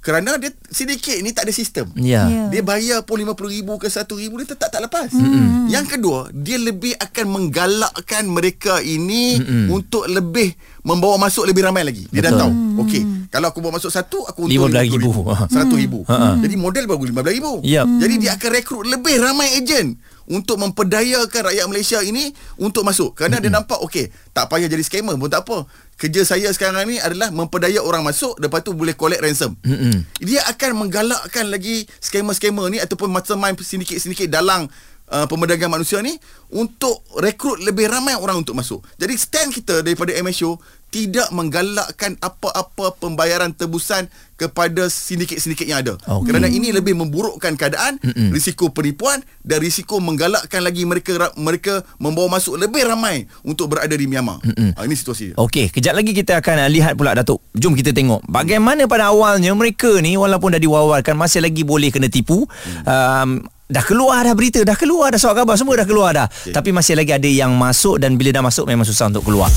Kerana 0.01 0.41
dia 0.41 0.49
sedikit 0.73 1.13
ni 1.21 1.37
tak 1.37 1.45
ada 1.45 1.53
sistem. 1.53 1.93
Ya. 1.93 2.25
Ya. 2.25 2.43
Dia 2.49 2.63
bayar 2.65 3.05
pun 3.05 3.21
RM50,000 3.21 3.69
ke 3.77 3.89
RM1,000 3.93 4.33
dia 4.33 4.49
tetap 4.57 4.69
tak 4.73 4.81
lepas. 4.89 5.13
Mm-hmm. 5.13 5.69
Yang 5.69 5.87
kedua, 5.97 6.19
dia 6.33 6.57
lebih 6.57 6.97
akan 6.97 7.27
menggalakkan 7.29 8.25
mereka 8.25 8.81
ini 8.81 9.37
mm-hmm. 9.37 9.67
untuk 9.69 10.09
lebih 10.09 10.57
membawa 10.89 11.21
masuk 11.21 11.45
lebih 11.45 11.69
ramai 11.69 11.85
lagi. 11.85 12.09
Dia 12.09 12.25
dah 12.25 12.33
Betul. 12.33 12.43
tahu. 12.49 12.53
Okey, 12.81 13.03
kalau 13.29 13.47
aku 13.53 13.61
bawa 13.61 13.77
masuk 13.77 13.93
satu, 13.93 14.25
aku 14.25 14.49
untung 14.49 14.73
RM15,000. 14.73 15.53
RM100,000. 15.53 15.95
Ha-ha. 16.09 16.29
Jadi 16.41 16.55
modal 16.57 16.85
baru 16.89 17.01
RM15,000. 17.05 17.47
Yap. 17.69 17.87
Jadi 18.01 18.15
dia 18.17 18.31
akan 18.41 18.51
rekrut 18.57 18.85
lebih 18.89 19.15
ramai 19.21 19.49
ejen 19.61 20.01
untuk 20.31 20.63
memperdayakan 20.63 21.51
rakyat 21.51 21.67
Malaysia 21.67 21.99
ini 22.07 22.31
untuk 22.55 22.87
masuk. 22.87 23.19
Kerana 23.19 23.43
mm-hmm. 23.43 23.51
dia 23.51 23.59
nampak 23.59 23.79
okey, 23.83 24.07
tak 24.31 24.47
payah 24.47 24.71
jadi 24.71 24.81
scammer 24.87 25.19
pun 25.19 25.27
tak 25.27 25.43
apa. 25.43 25.67
Kerja 25.99 26.25
saya 26.25 26.49
sekarang 26.55 26.89
ni 26.89 26.97
adalah 26.97 27.29
memperdaya 27.29 27.83
orang 27.83 28.01
masuk 28.01 28.39
lepas 28.41 28.65
tu 28.65 28.73
boleh 28.73 28.97
collect 28.97 29.21
ransom. 29.21 29.59
Mm-mm. 29.67 30.07
Dia 30.23 30.47
akan 30.49 30.87
menggalakkan 30.87 31.51
lagi 31.51 31.85
scammer-scammer 32.01 32.73
ni 32.73 32.79
ataupun 32.81 33.11
mastermind 33.11 33.59
sindiket-sindiket 33.61 34.31
dalang 34.33 34.71
uh, 35.11 35.27
pemerdagangan 35.27 35.83
manusia 35.83 35.99
ni 36.01 36.17
untuk 36.55 37.03
rekrut 37.19 37.61
lebih 37.63 37.91
ramai 37.91 38.17
orang 38.17 38.41
untuk 38.41 38.57
masuk. 38.57 38.83
Jadi 38.97 39.15
stand 39.19 39.51
kita 39.55 39.83
daripada 39.83 40.15
MSU 40.17 40.57
tidak 40.91 41.31
menggalakkan 41.31 42.19
apa-apa 42.19 42.99
pembayaran 42.99 43.55
tebusan 43.55 44.11
kepada 44.35 44.91
sindiket-sindiket 44.91 45.71
yang 45.71 45.87
ada. 45.87 45.95
Okey. 46.03 46.27
Kerana 46.27 46.51
ini 46.51 46.75
lebih 46.75 46.99
memburukkan 46.99 47.55
keadaan, 47.55 48.03
Mm-mm. 48.03 48.35
risiko 48.35 48.75
penipuan 48.75 49.23
dan 49.47 49.63
risiko 49.63 50.03
menggalakkan 50.03 50.67
lagi 50.67 50.83
mereka 50.83 51.31
mereka 51.39 51.87
membawa 52.03 52.41
masuk 52.41 52.59
lebih 52.59 52.83
ramai 52.91 53.31
untuk 53.47 53.71
berada 53.71 53.95
di 53.95 54.11
Myanmar. 54.11 54.43
Ha, 54.43 54.83
ini 54.83 54.99
situasi 54.99 55.31
dia. 55.31 55.37
Okey, 55.39 55.71
kejap 55.71 55.95
lagi 55.95 56.11
kita 56.11 56.43
akan 56.43 56.67
uh, 56.67 56.71
lihat 56.73 56.99
pula 56.99 57.15
Datuk. 57.15 57.39
Jom 57.55 57.79
kita 57.79 57.95
tengok 57.95 58.27
bagaimana 58.27 58.91
pada 58.91 59.15
awalnya 59.15 59.55
mereka 59.55 59.95
ni 60.03 60.19
walaupun 60.19 60.59
dah 60.59 60.63
diwawalkan 60.63 61.15
masih 61.15 61.39
lagi 61.39 61.63
boleh 61.63 61.95
kena 61.95 62.11
tipu. 62.11 62.51
Um, 62.83 63.47
dah 63.71 63.85
keluar 63.87 64.27
dah 64.27 64.35
berita, 64.35 64.61
dah 64.67 64.75
keluar 64.75 65.15
dah 65.15 65.21
surat 65.23 65.39
khabar 65.39 65.55
semua 65.55 65.79
dah 65.79 65.87
keluar 65.87 66.11
dah. 66.13 66.27
Okay. 66.27 66.53
Tapi 66.53 66.75
masih 66.75 66.99
lagi 66.99 67.15
ada 67.15 67.31
yang 67.31 67.55
masuk 67.55 68.03
dan 68.03 68.19
bila 68.19 68.35
dah 68.35 68.43
masuk 68.43 68.67
memang 68.67 68.85
susah 68.85 69.09
untuk 69.09 69.25
keluar. 69.25 69.49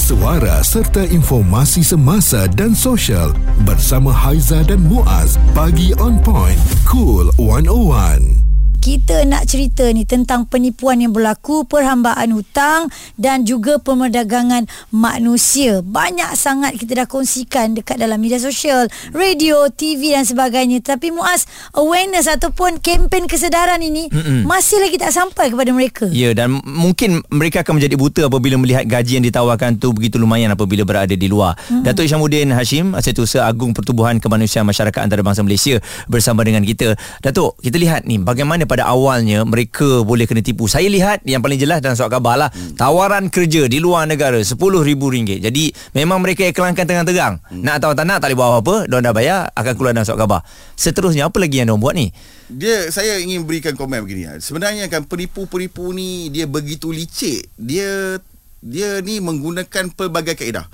Suara 0.00 0.60
serta 0.60 1.06
informasi 1.06 1.80
semasa 1.80 2.44
dan 2.50 2.76
sosial 2.76 3.32
bersama 3.64 4.12
Haiza 4.12 4.60
dan 4.66 4.82
Muaz. 4.84 5.40
Pagi 5.56 5.96
on 5.96 6.20
point. 6.20 6.60
Cool 6.84 7.32
101. 7.40 8.43
Kita 8.84 9.24
nak 9.24 9.48
cerita 9.48 9.88
ni 9.96 10.04
tentang 10.04 10.44
penipuan 10.44 11.00
yang 11.00 11.16
berlaku, 11.16 11.64
perhambaan 11.64 12.36
hutang 12.36 12.92
dan 13.16 13.48
juga 13.48 13.80
pemerdagangan 13.80 14.68
manusia. 14.92 15.80
Banyak 15.80 16.36
sangat 16.36 16.76
kita 16.76 17.00
dah 17.00 17.08
kongsikan 17.08 17.80
dekat 17.80 17.96
dalam 17.96 18.20
media 18.20 18.36
sosial, 18.36 18.92
radio, 19.16 19.72
TV 19.72 20.12
dan 20.12 20.28
sebagainya. 20.28 20.84
Tapi 20.84 21.16
Muaz, 21.16 21.48
awareness 21.72 22.28
ataupun 22.28 22.76
kempen 22.84 23.24
kesedaran 23.24 23.80
ini 23.80 24.12
Mm-mm. 24.12 24.44
masih 24.44 24.84
lagi 24.84 25.00
tak 25.00 25.16
sampai 25.16 25.48
kepada 25.48 25.72
mereka. 25.72 26.04
Ya 26.12 26.36
dan 26.36 26.60
mungkin 26.68 27.24
mereka 27.32 27.64
akan 27.64 27.80
menjadi 27.80 27.96
buta 27.96 28.22
apabila 28.28 28.60
melihat 28.60 28.84
gaji 28.84 29.16
yang 29.16 29.24
ditawarkan 29.24 29.80
tu 29.80 29.96
begitu 29.96 30.20
lumayan 30.20 30.52
apabila 30.52 30.84
berada 30.84 31.16
di 31.16 31.24
luar. 31.24 31.56
Hmm. 31.72 31.88
Datuk 31.88 32.04
Isyamuddin 32.04 32.52
Hashim, 32.52 32.92
Setiausaha 33.00 33.48
Agung 33.48 33.72
Pertubuhan 33.72 34.20
Kemanusiaan 34.20 34.68
Masyarakat 34.68 35.00
Antarabangsa 35.00 35.40
Malaysia 35.40 35.80
bersama 36.04 36.44
dengan 36.44 36.60
kita. 36.60 37.00
Datuk, 37.24 37.56
kita 37.64 37.80
lihat 37.80 38.04
ni 38.04 38.20
bagaimana 38.20 38.73
pada 38.74 38.90
awalnya 38.90 39.46
mereka 39.46 40.02
boleh 40.02 40.26
kena 40.26 40.42
tipu. 40.42 40.66
Saya 40.66 40.90
lihat 40.90 41.22
yang 41.22 41.38
paling 41.38 41.62
jelas 41.62 41.78
dalam 41.78 41.94
surat 41.94 42.10
khabar 42.10 42.34
lah 42.34 42.50
hmm. 42.50 42.74
tawaran 42.74 43.30
kerja 43.30 43.70
di 43.70 43.78
luar 43.78 44.10
negara 44.10 44.42
RM10,000. 44.42 45.46
Jadi 45.46 45.64
memang 45.94 46.18
mereka 46.18 46.42
iklankan 46.42 46.82
terang-terang. 46.82 47.38
Hmm. 47.38 47.62
Nak 47.62 47.78
tahu 47.78 47.94
tak 47.94 48.02
nak 48.02 48.18
tak 48.18 48.34
boleh 48.34 48.38
buat 48.42 48.48
apa-apa, 48.50 48.76
diorang 48.90 49.06
dah 49.06 49.14
bayar 49.14 49.40
akan 49.54 49.72
keluar 49.78 49.94
dalam 49.94 50.02
surat 50.02 50.18
khabar. 50.18 50.40
Seterusnya 50.74 51.30
apa 51.30 51.38
lagi 51.38 51.62
yang 51.62 51.70
diorang 51.70 51.86
buat 51.86 51.94
ni? 51.94 52.10
Dia 52.50 52.90
saya 52.90 53.22
ingin 53.22 53.46
berikan 53.46 53.78
komen 53.78 54.02
begini. 54.02 54.42
Sebenarnya 54.42 54.90
kan 54.90 55.06
penipu-penipu 55.06 55.94
ni 55.94 56.34
dia 56.34 56.50
begitu 56.50 56.90
licik. 56.90 57.54
Dia 57.54 58.18
dia 58.58 58.98
ni 59.06 59.22
menggunakan 59.22 59.94
pelbagai 59.94 60.34
kaedah. 60.34 60.66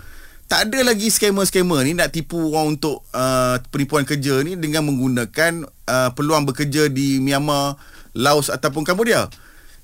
Tak 0.50 0.66
ada 0.66 0.82
lagi 0.82 1.06
scammer-scammer 1.06 1.86
ni 1.86 1.94
nak 1.94 2.10
tipu 2.10 2.50
orang 2.50 2.74
untuk 2.74 3.06
uh, 3.14 3.62
penipuan 3.70 4.02
kerja 4.02 4.42
ni 4.42 4.58
dengan 4.58 4.82
menggunakan 4.82 5.62
uh, 5.62 6.10
peluang 6.10 6.42
bekerja 6.42 6.90
di 6.90 7.22
Myanmar, 7.22 7.78
Laos 8.18 8.50
ataupun 8.50 8.82
Cambodia. 8.82 9.30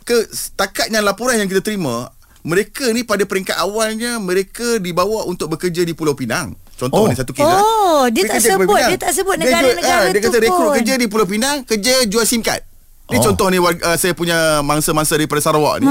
Ke 0.03 0.27
stakatnya 0.27 0.99
laporan 0.99 1.39
yang 1.39 1.47
kita 1.47 1.63
terima, 1.63 2.11
mereka 2.43 2.83
ni 2.91 3.07
pada 3.07 3.23
peringkat 3.23 3.55
awalnya 3.55 4.19
mereka 4.19 4.83
dibawa 4.83 5.23
untuk 5.23 5.55
bekerja 5.55 5.87
di 5.87 5.95
Pulau 5.95 6.19
Pinang. 6.19 6.59
Contoh 6.75 6.99
Oh. 6.99 7.07
ni 7.07 7.15
satu 7.15 7.31
kes. 7.31 7.41
Oh, 7.41 7.55
ah. 8.03 8.11
dia 8.11 8.27
tak 8.27 8.43
sebut- 8.43 8.67
Pinang. 8.67 8.91
dia 8.91 8.99
tak 8.99 9.13
sebut 9.15 9.35
Dia 9.35 9.43
negara-negara 9.47 9.81
jual- 9.81 10.03
ah, 10.03 10.11
Dia 10.11 10.19
tu 10.19 10.27
kata 10.27 10.39
rekrut 10.43 10.67
pun. 10.67 10.75
kerja 10.77 10.95
di 10.99 11.07
Pulau 11.07 11.27
Pinang, 11.31 11.57
kerja 11.63 11.95
jual 12.05 12.27
SIM 12.27 12.43
card. 12.43 12.67
Ni 13.07 13.17
Oh. 13.17 13.23
contoh 13.23 13.47
ni 13.49 13.63
warga, 13.63 13.87
uh, 13.87 13.97
saya 13.97 14.19
punya 14.19 14.35
mangsa-mangsa 14.61 15.15
daripada 15.15 15.39
Sarawak 15.39 15.79
ni. 15.79 15.87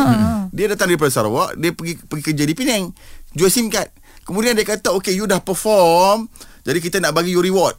Dia 0.52 0.68
datang 0.68 0.92
daripada 0.92 1.08
Sarawak, 1.08 1.56
dia 1.56 1.72
pergi 1.72 1.96
pergi 1.98 2.24
kerja 2.26 2.44
di 2.44 2.52
Penang, 2.52 2.92
jual 3.32 3.48
SIM 3.48 3.72
card. 3.72 3.88
Kemudian 4.26 4.58
dia 4.58 4.66
kata, 4.66 4.92
"Okay, 4.98 5.14
you 5.14 5.30
dah 5.30 5.40
perform, 5.40 6.26
jadi 6.66 6.82
kita 6.82 6.98
nak 6.98 7.14
bagi 7.14 7.38
you 7.38 7.46
reward. 7.46 7.78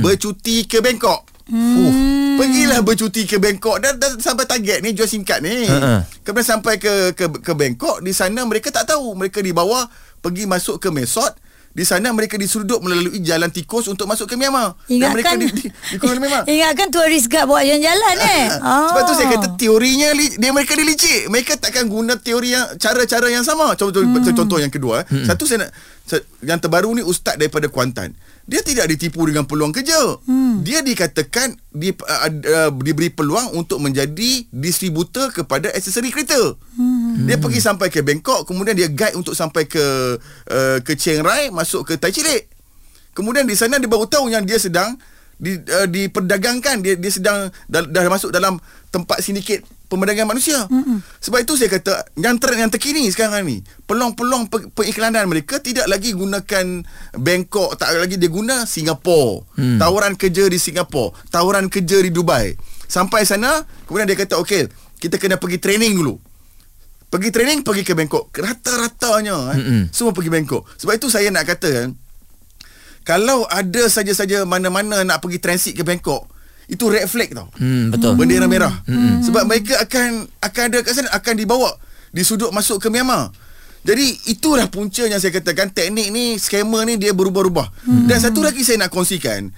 Bercuti 0.00 0.64
ke 0.64 0.80
Bangkok." 0.80 1.28
Fuh, 1.42 1.92
pergilah 2.38 2.80
bercuti 2.80 3.26
ke 3.26 3.36
Bangkok 3.36 3.82
dan, 3.82 3.98
dan 3.98 4.16
sampai 4.16 4.46
target 4.46 4.78
ni 4.80 4.94
jual 4.94 5.10
SIM 5.10 5.26
card 5.26 5.42
ni. 5.42 5.66
Ha-ha. 5.66 6.06
Kemudian 6.22 6.48
sampai 6.48 6.78
ke 6.78 7.12
ke 7.12 7.28
ke 7.42 7.52
Bangkok, 7.52 8.00
di 8.00 8.14
sana 8.14 8.46
mereka 8.46 8.70
tak 8.70 8.88
tahu, 8.88 9.12
mereka 9.18 9.42
dibawa 9.42 9.90
pergi 10.22 10.46
masuk 10.48 10.78
ke 10.80 10.88
Mesot. 10.88 11.34
Di 11.72 11.88
sana 11.88 12.12
mereka 12.12 12.36
disuruh 12.36 12.84
melalui 12.84 13.16
jalan 13.24 13.48
tikus 13.48 13.88
untuk 13.88 14.04
masuk 14.04 14.28
ke 14.28 14.36
Myanmar. 14.36 14.76
Dan 14.84 15.08
mereka 15.08 15.32
Ingatkan 15.32 15.36
di, 15.40 15.46
di, 15.48 15.66
di 15.72 15.96
Kuala 15.96 16.20
Lumpur. 16.20 16.44
Ingatkan 16.52 16.88
turis 16.92 17.24
guide 17.32 17.48
bawa 17.48 17.60
jalan-jalan 17.64 18.16
eh. 18.20 18.44
Ah. 18.62 18.94
Sebab 18.94 19.02
tu 19.08 19.14
saya 19.16 19.28
kata 19.32 19.48
teorinya 19.58 20.14
li- 20.14 20.36
dia 20.38 20.52
mereka 20.52 20.76
dia 20.76 20.86
licik. 20.86 21.32
Mereka 21.32 21.58
takkan 21.58 21.88
guna 21.88 22.14
teori 22.20 22.52
yang 22.52 22.76
cara-cara 22.76 23.26
yang 23.32 23.42
sama. 23.42 23.74
Contoh 23.74 24.04
hmm. 24.04 24.36
contoh 24.36 24.58
yang 24.60 24.70
kedua, 24.70 25.02
hmm. 25.08 25.26
satu 25.26 25.48
saya 25.48 25.66
nak 25.66 25.70
yang 26.44 26.58
terbaru 26.60 26.92
ni 26.92 27.02
ustaz 27.02 27.40
daripada 27.40 27.66
Kuantan. 27.72 28.12
Dia 28.42 28.58
tidak 28.60 28.90
ditipu 28.90 29.22
dengan 29.22 29.46
peluang 29.46 29.70
kerja. 29.70 30.18
Hmm. 30.26 30.66
Dia 30.66 30.82
dikatakan 30.82 31.54
di, 31.70 31.94
uh, 31.94 32.20
uh, 32.28 32.70
diberi 32.82 33.14
peluang 33.14 33.54
untuk 33.54 33.78
menjadi 33.78 34.46
distributor 34.50 35.30
kepada 35.30 35.70
aksesori 35.70 36.10
kereta. 36.10 36.58
Hmm. 36.74 37.22
Dia 37.22 37.38
pergi 37.38 37.62
sampai 37.62 37.86
ke 37.86 38.02
Bangkok, 38.02 38.50
kemudian 38.50 38.74
dia 38.74 38.90
guide 38.90 39.14
untuk 39.14 39.38
sampai 39.38 39.70
ke 39.70 39.84
uh, 40.50 40.78
ke 40.82 40.98
Chiang 40.98 41.22
Rai, 41.22 41.54
masuk 41.54 41.86
ke 41.86 41.94
Tai 41.94 42.10
Chilik. 42.10 42.50
Kemudian 43.14 43.46
di 43.46 43.54
sana 43.54 43.78
dia 43.78 43.86
baru 43.86 44.08
tahu 44.10 44.32
yang 44.32 44.42
dia 44.42 44.58
sedang 44.58 44.98
di, 45.38 45.58
uh, 45.58 45.86
diperdagangkan 45.86 46.82
dia 46.82 46.94
dia 46.98 47.12
sedang 47.12 47.50
dah, 47.66 47.82
dah 47.84 48.02
masuk 48.10 48.30
dalam 48.30 48.58
tempat 48.90 49.22
sindiket 49.22 49.62
pemerdagangan 49.92 50.32
manusia. 50.32 50.64
Mm-mm. 50.72 51.04
Sebab 51.20 51.44
itu 51.44 51.60
saya 51.60 51.68
kata 51.68 52.08
yang 52.16 52.40
ter, 52.40 52.56
yang 52.56 52.72
terkini 52.72 53.04
sekarang 53.12 53.44
ni 53.44 53.60
peluang-peluang 53.84 54.48
pe, 54.48 54.72
periklanan 54.72 55.28
mereka 55.28 55.60
tidak 55.60 55.84
lagi 55.84 56.16
gunakan 56.16 56.88
Bangkok, 57.20 57.76
tak 57.76 57.92
lagi 58.00 58.16
dia 58.16 58.32
guna 58.32 58.64
Singapura. 58.64 59.44
Mm. 59.60 59.76
Tawaran 59.76 60.16
kerja 60.16 60.48
di 60.48 60.56
Singapura, 60.56 61.12
tawaran 61.28 61.68
kerja 61.68 62.00
di 62.00 62.08
Dubai. 62.08 62.56
Sampai 62.88 63.28
sana 63.28 63.68
kemudian 63.84 64.08
dia 64.08 64.16
kata 64.16 64.40
okey, 64.40 64.72
kita 64.96 65.20
kena 65.20 65.36
pergi 65.36 65.60
training 65.60 65.92
dulu. 65.92 66.16
Pergi 67.12 67.28
training 67.28 67.60
pergi 67.60 67.84
ke 67.84 67.92
Bangkok. 67.92 68.32
Rata-ratanya 68.32 69.52
eh, 69.52 69.84
semua 69.92 70.16
pergi 70.16 70.32
Bangkok. 70.32 70.64
Sebab 70.80 70.96
itu 70.96 71.12
saya 71.12 71.28
nak 71.28 71.44
kata 71.44 71.68
kan 71.68 71.90
kalau 73.02 73.42
ada 73.50 73.90
saja-saja 73.90 74.46
mana-mana 74.46 75.02
nak 75.02 75.18
pergi 75.18 75.42
transit 75.42 75.74
ke 75.74 75.82
Bangkok 75.82 76.30
itu 76.72 76.88
red 76.88 77.04
flag 77.04 77.36
tau. 77.36 77.52
Hmm, 77.60 77.92
betul. 77.92 78.16
Bendera 78.16 78.48
merah. 78.48 78.72
Hmm. 78.88 79.20
Sebab 79.20 79.44
mereka 79.44 79.76
akan 79.84 80.24
akan 80.40 80.62
ada 80.72 80.78
kat 80.80 80.92
sana 80.96 81.12
akan 81.12 81.34
dibawa 81.36 81.68
disudut 82.16 82.48
masuk 82.48 82.80
ke 82.80 82.88
Myanmar. 82.88 83.28
Jadi 83.84 84.32
itulah 84.32 84.72
punca 84.72 85.04
yang 85.04 85.20
saya 85.20 85.36
katakan 85.36 85.68
teknik 85.68 86.08
ni 86.08 86.40
scammer 86.40 86.88
ni 86.88 86.96
dia 86.96 87.12
berubah-ubah. 87.12 87.68
Hmm. 87.84 88.08
Dan 88.08 88.16
satu 88.16 88.40
lagi 88.40 88.64
saya 88.64 88.80
nak 88.80 88.88
kongsikan. 88.88 89.52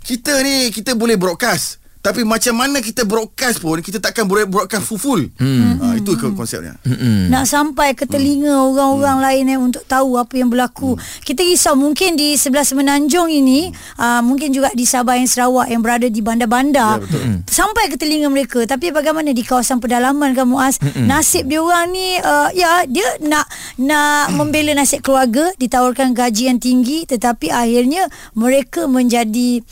Kita 0.00 0.40
ni 0.40 0.72
kita 0.72 0.96
boleh 0.96 1.20
broadcast 1.20 1.83
tapi 2.04 2.20
macam 2.20 2.52
mana 2.52 2.84
kita 2.84 3.08
broadcast 3.08 3.64
pun 3.64 3.80
kita 3.80 3.96
takkan 3.96 4.28
boleh 4.28 4.44
broadcast 4.44 4.84
full-full. 4.84 5.24
Hmm. 5.40 5.80
Ha, 5.80 5.96
itu 5.96 6.12
konsepnya. 6.36 6.76
Hmm. 6.84 7.32
Nak 7.32 7.48
sampai 7.48 7.96
ke 7.96 8.04
telinga 8.04 8.52
hmm. 8.52 8.68
orang-orang 8.76 9.16
hmm. 9.16 9.24
lain 9.24 9.44
eh, 9.48 9.56
untuk 9.56 9.88
tahu 9.88 10.20
apa 10.20 10.36
yang 10.36 10.52
berlaku. 10.52 11.00
Hmm. 11.00 11.02
Kita 11.24 11.40
risau 11.40 11.72
mungkin 11.72 12.12
di 12.12 12.36
sebelah 12.36 12.68
semenanjung 12.68 13.32
ini 13.32 13.72
hmm. 13.72 13.96
uh, 13.96 14.20
mungkin 14.20 14.52
juga 14.52 14.68
di 14.76 14.84
Sabah 14.84 15.16
yang 15.16 15.24
Sarawak 15.24 15.72
yang 15.72 15.80
berada 15.80 16.04
di 16.04 16.20
bandar-bandar 16.20 17.00
ya, 17.00 17.08
hmm. 17.08 17.48
sampai 17.48 17.88
ke 17.88 17.96
telinga 17.96 18.28
mereka. 18.28 18.68
Tapi 18.68 18.92
bagaimana 18.92 19.32
di 19.32 19.40
kawasan 19.40 19.80
pedalaman 19.80 20.36
kan 20.36 20.44
Muaz? 20.44 20.76
Hmm. 20.84 21.08
Nasib 21.08 21.48
dia 21.48 21.64
orang 21.64 21.88
ni 21.88 22.20
uh, 22.20 22.52
ya 22.52 22.84
dia 22.84 23.16
nak 23.24 23.48
nak 23.80 24.28
hmm. 24.28 24.36
membela 24.36 24.76
nasib 24.76 25.00
keluarga 25.00 25.48
ditawarkan 25.56 26.12
gaji 26.12 26.52
yang 26.52 26.60
tinggi 26.60 27.08
tetapi 27.08 27.48
akhirnya 27.48 28.12
mereka 28.36 28.84
menjadi 28.84 29.64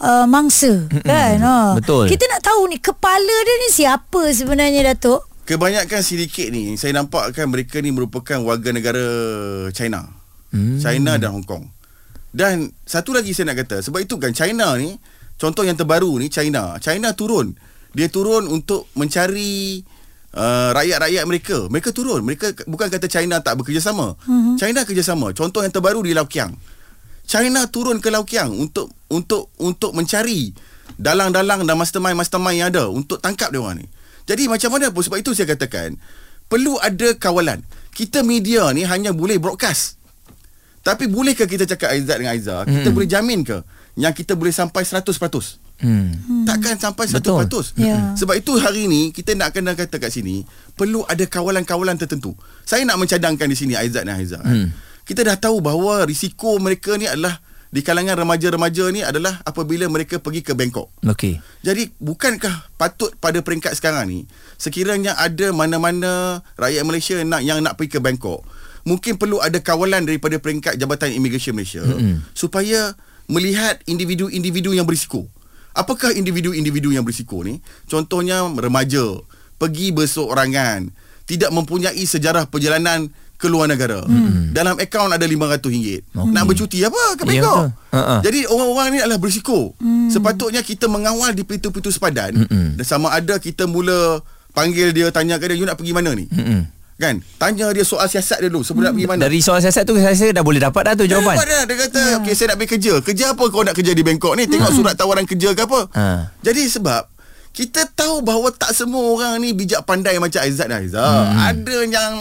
uh, 0.00 0.26
mangsa 0.28 0.88
kan 1.04 1.38
ha. 1.40 1.56
Betul. 1.78 2.08
kita 2.10 2.24
nak 2.28 2.42
tahu 2.44 2.68
ni 2.68 2.76
kepala 2.80 3.36
dia 3.44 3.56
ni 3.62 3.68
siapa 3.70 4.20
sebenarnya 4.32 4.94
datuk 4.94 5.24
Kebanyakan 5.46 6.02
sindiket 6.02 6.50
ni 6.50 6.74
saya 6.74 6.90
nampak 6.90 7.30
kan 7.30 7.46
mereka 7.46 7.78
ni 7.78 7.94
merupakan 7.94 8.42
warga 8.42 8.74
negara 8.74 9.06
China. 9.70 10.10
Hmm. 10.50 10.82
China 10.82 11.22
dan 11.22 11.38
Hong 11.38 11.46
Kong. 11.46 11.70
Dan 12.34 12.74
satu 12.82 13.14
lagi 13.14 13.30
saya 13.30 13.54
nak 13.54 13.62
kata 13.62 13.78
sebab 13.78 14.02
itu 14.02 14.18
kan 14.18 14.34
China 14.34 14.74
ni 14.74 14.98
contoh 15.38 15.62
yang 15.62 15.78
terbaru 15.78 16.18
ni 16.18 16.26
China. 16.34 16.74
China 16.82 17.14
turun. 17.14 17.54
Dia 17.94 18.10
turun 18.10 18.50
untuk 18.50 18.90
mencari 18.98 19.86
uh, 20.34 20.74
rakyat-rakyat 20.74 21.24
mereka. 21.30 21.70
Mereka 21.70 21.94
turun. 21.94 22.26
Mereka 22.26 22.66
bukan 22.66 22.90
kata 22.90 23.06
China 23.06 23.38
tak 23.38 23.62
bekerjasama. 23.62 24.18
Hmm. 24.26 24.58
China 24.58 24.82
kerjasama. 24.82 25.30
Contoh 25.30 25.62
yang 25.62 25.70
terbaru 25.70 26.02
di 26.02 26.10
Lau 26.10 26.26
Kiang. 26.26 26.58
China 27.26 27.66
turun 27.66 27.98
ke 27.98 28.08
Lau 28.08 28.22
Kiang 28.22 28.54
untuk 28.54 28.94
untuk 29.10 29.50
untuk 29.58 29.92
mencari 29.92 30.54
dalang-dalang 30.94 31.66
dan 31.66 31.74
mastermind-mastermind 31.74 32.56
yang 32.62 32.68
ada 32.70 32.86
untuk 32.86 33.18
tangkap 33.18 33.50
dia 33.50 33.60
orang 33.60 33.82
ni. 33.82 33.86
Jadi 34.26 34.46
macam 34.50 34.74
mana 34.74 34.90
pun 34.90 35.02
sebab 35.02 35.18
itu 35.18 35.34
saya 35.34 35.50
katakan 35.50 35.98
perlu 36.46 36.78
ada 36.78 37.14
kawalan. 37.18 37.62
Kita 37.90 38.22
media 38.22 38.70
ni 38.70 38.86
hanya 38.86 39.10
boleh 39.10 39.38
broadcast. 39.42 39.98
Tapi 40.86 41.10
bolehkah 41.10 41.50
kita 41.50 41.66
cakap 41.66 41.90
Aizat 41.90 42.22
dengan 42.22 42.38
Aiza, 42.38 42.62
hmm. 42.62 42.70
kita 42.70 42.88
boleh 42.94 43.08
jamin 43.10 43.42
ke 43.42 43.58
yang 43.98 44.14
kita 44.14 44.38
boleh 44.38 44.54
sampai 44.54 44.86
100%? 44.86 45.02
Hmm. 45.82 46.46
Takkan 46.46 46.78
sampai 46.78 47.10
100%. 47.10 47.26
Betul. 47.26 47.64
Yeah. 47.74 48.14
Sebab 48.14 48.38
itu 48.38 48.54
hari 48.62 48.86
ni 48.86 49.10
kita 49.10 49.34
nak 49.34 49.50
kena 49.50 49.74
kata 49.74 49.98
kat 49.98 50.14
sini 50.14 50.46
perlu 50.78 51.02
ada 51.10 51.26
kawalan-kawalan 51.26 51.98
tertentu. 51.98 52.38
Saya 52.62 52.86
nak 52.86 53.02
mencadangkan 53.02 53.50
di 53.50 53.56
sini 53.58 53.74
Aizat 53.74 54.06
dan 54.06 54.14
Aiza. 54.14 54.38
Hmm. 54.38 54.70
Kita 55.06 55.22
dah 55.22 55.38
tahu 55.38 55.62
bahawa 55.62 56.02
risiko 56.02 56.58
mereka 56.58 56.98
ni 56.98 57.06
adalah 57.06 57.38
di 57.70 57.82
kalangan 57.82 58.18
remaja-remaja 58.18 58.90
ni 58.90 59.06
adalah 59.06 59.38
apabila 59.46 59.86
mereka 59.86 60.18
pergi 60.18 60.42
ke 60.42 60.58
Bangkok. 60.58 60.90
Okey. 61.06 61.38
Jadi 61.62 61.94
bukankah 62.02 62.74
patut 62.74 63.14
pada 63.22 63.38
peringkat 63.38 63.74
sekarang 63.78 64.10
ni 64.10 64.18
sekiranya 64.58 65.14
ada 65.14 65.54
mana-mana 65.54 66.42
rakyat 66.58 66.82
Malaysia 66.82 67.16
nak 67.22 67.42
yang 67.46 67.62
nak 67.62 67.78
pergi 67.78 67.98
ke 67.98 68.00
Bangkok, 68.02 68.42
mungkin 68.86 69.18
perlu 69.18 69.42
ada 69.42 69.58
kawalan 69.62 70.06
daripada 70.06 70.38
peringkat 70.38 70.78
Jabatan 70.78 71.14
Immigration 71.14 71.54
Malaysia 71.54 71.82
mm-hmm. 71.82 72.34
supaya 72.34 72.94
melihat 73.30 73.82
individu-individu 73.86 74.74
yang 74.74 74.86
berisiko. 74.86 75.26
Apakah 75.76 76.14
individu-individu 76.16 76.94
yang 76.94 77.04
berisiko 77.04 77.44
ni? 77.44 77.60
Contohnya 77.84 78.46
remaja, 78.48 79.20
pergi 79.60 79.92
berseorangan, 79.92 80.88
tidak 81.28 81.50
mempunyai 81.52 82.00
sejarah 82.06 82.48
perjalanan 82.48 83.12
ke 83.36 83.46
luar 83.52 83.68
negara. 83.68 84.00
Hmm. 84.02 84.50
Dalam 84.56 84.80
akaun 84.80 85.12
ada 85.12 85.24
RM500. 85.28 85.60
Okay. 85.68 86.00
Nak 86.12 86.44
bercuti 86.48 86.80
apa 86.80 87.20
ke 87.20 87.22
ya, 87.28 87.44
Bangkok? 87.44 87.62
Ya, 87.68 87.96
uh-huh. 88.00 88.20
Jadi 88.24 88.40
orang-orang 88.48 88.86
ni 88.96 88.98
adalah 89.04 89.20
berisiko. 89.20 89.76
Hmm. 89.76 90.08
Sepatutnya 90.08 90.64
kita 90.64 90.88
mengawal 90.88 91.36
di 91.36 91.44
pintu-pintu 91.44 91.92
sepadan 91.92 92.48
hmm. 92.48 92.80
dan 92.80 92.86
sama 92.88 93.12
ada 93.12 93.36
kita 93.36 93.68
mula 93.68 94.24
panggil 94.56 94.96
dia 94.96 95.12
tanya 95.12 95.36
ke 95.36 95.52
dia 95.52 95.60
you 95.60 95.68
nak 95.68 95.76
pergi 95.76 95.92
mana 95.92 96.16
ni? 96.16 96.24
Hmm. 96.32 96.64
Kan? 96.96 97.20
Tanya 97.36 97.68
dia 97.76 97.84
soal 97.84 98.08
siasat 98.08 98.40
dia 98.40 98.48
dulu 98.48 98.64
sebelum 98.64 98.80
hmm. 98.80 98.88
nak 98.88 98.94
pergi 98.96 99.08
mana. 99.12 99.20
Dari 99.28 99.38
soal 99.44 99.60
siasat 99.60 99.84
tu 99.84 100.00
saya 100.00 100.16
rasa 100.16 100.32
dah 100.32 100.40
boleh 100.40 100.60
dapat 100.64 100.82
dah 100.88 100.92
tu 100.96 101.04
jawapan. 101.04 101.36
Dapat 101.36 101.46
dah. 101.46 101.62
Dia 101.68 101.76
kata 101.76 102.00
yeah. 102.00 102.18
okey 102.24 102.32
saya 102.32 102.46
nak 102.48 102.56
pergi 102.56 102.70
kerja. 102.72 102.92
Kerja 103.04 103.24
apa 103.36 103.44
kau 103.52 103.60
nak 103.60 103.74
kerja 103.76 103.92
di 103.92 104.00
Bangkok 104.00 104.32
ni? 104.40 104.48
Tengok 104.48 104.72
hmm. 104.72 104.78
surat 104.80 104.94
tawaran 104.96 105.28
kerja 105.28 105.52
ke 105.52 105.60
apa? 105.68 105.80
Uh. 105.92 106.20
Jadi 106.40 106.64
sebab 106.72 107.12
kita 107.52 107.88
tahu 107.92 108.20
bahawa 108.20 108.52
tak 108.52 108.72
semua 108.76 109.00
orang 109.16 109.40
ni 109.40 109.56
bijak 109.56 109.84
pandai 109.84 110.16
macam 110.20 110.44
Aizat 110.44 110.68
dan 110.72 110.84
Aizat. 110.84 111.04
Hmm. 111.04 111.36
Ada 111.52 111.76
yang 111.88 112.12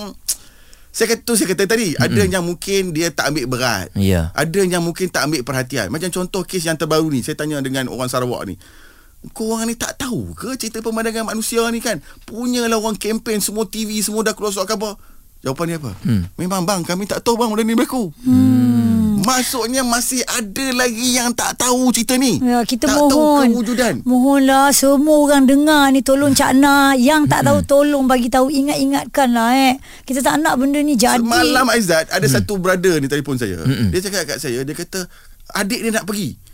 saya 0.95 1.12
kata 1.12 1.27
tu 1.27 1.36
saya 1.36 1.51
kata 1.51 1.67
tadi 1.67 1.91
mm-hmm. 1.91 2.05
ada 2.08 2.21
yang 2.23 2.43
mungkin 2.47 2.95
dia 2.95 3.12
tak 3.12 3.36
ambil 3.36 3.51
berat. 3.51 3.91
Yeah. 3.99 4.31
Ada 4.31 4.63
yang 4.63 4.79
mungkin 4.79 5.12
tak 5.12 5.27
ambil 5.27 5.43
perhatian. 5.43 5.91
Macam 5.91 6.08
contoh 6.08 6.47
kes 6.47 6.63
yang 6.63 6.79
terbaru 6.79 7.12
ni 7.12 7.19
saya 7.19 7.36
tanya 7.36 7.60
dengan 7.60 7.91
orang 7.91 8.08
Sarawak 8.08 8.47
ni. 8.47 8.55
Kau 9.36 9.60
orang 9.60 9.67
ni 9.67 9.75
tak 9.75 9.99
tahu 9.99 10.31
ke 10.31 10.55
cerita 10.55 10.79
pemandangan 10.79 11.27
manusia 11.27 11.67
ni 11.67 11.84
kan? 11.84 11.99
Punyalah 12.23 12.79
orang 12.79 12.95
kempen 12.95 13.43
semua 13.43 13.67
TV 13.67 13.99
semua 13.99 14.23
dah 14.23 14.31
keluar 14.31 14.55
surat 14.55 14.71
khabar. 14.71 14.95
Jawapan 15.43 15.75
dia 15.75 15.77
apa? 15.84 15.91
Hmm. 16.08 16.31
Memang 16.39 16.63
bang 16.63 16.81
kami 16.88 17.03
tak 17.12 17.19
tahu 17.27 17.36
bang 17.43 17.51
benda 17.51 17.67
ni 17.67 17.75
berlaku. 17.75 18.15
Hmm. 18.23 18.74
Maksudnya 19.25 19.81
masih 19.81 20.21
ada 20.29 20.65
lagi 20.77 21.17
yang 21.17 21.33
tak 21.33 21.57
tahu 21.57 21.89
cerita 21.89 22.13
ni. 22.15 22.38
Ya, 22.38 22.61
kita 22.61 22.85
tak 22.85 22.95
mohon. 22.95 23.09
tahu 23.09 23.25
kewujudan. 23.49 23.93
Mohonlah 24.05 24.69
semua 24.69 25.17
orang 25.17 25.49
dengar 25.49 25.89
ni 25.89 26.05
tolong 26.05 26.38
Cak 26.38 26.53
Na. 26.53 26.93
Yang 26.93 27.33
tak 27.33 27.41
tahu 27.49 27.59
tolong 27.65 28.05
bagi 28.05 28.29
tahu 28.29 28.53
ingat-ingatkanlah 28.53 29.49
eh. 29.57 29.73
Kita 30.05 30.21
tak 30.21 30.38
nak 30.45 30.61
benda 30.61 30.77
ni 30.85 30.93
jadi. 30.93 31.17
Semalam 31.17 31.65
Aizat 31.73 32.05
ada 32.13 32.21
hmm. 32.21 32.35
satu 32.38 32.61
brother 32.61 33.01
ni 33.01 33.09
telefon 33.09 33.41
saya. 33.41 33.65
Hmm. 33.65 33.89
Dia 33.89 33.99
cakap 34.05 34.29
kat 34.29 34.38
saya, 34.38 34.61
dia 34.61 34.75
kata 34.77 35.09
adik 35.57 35.81
dia 35.81 35.91
nak 35.91 36.05
pergi. 36.05 36.44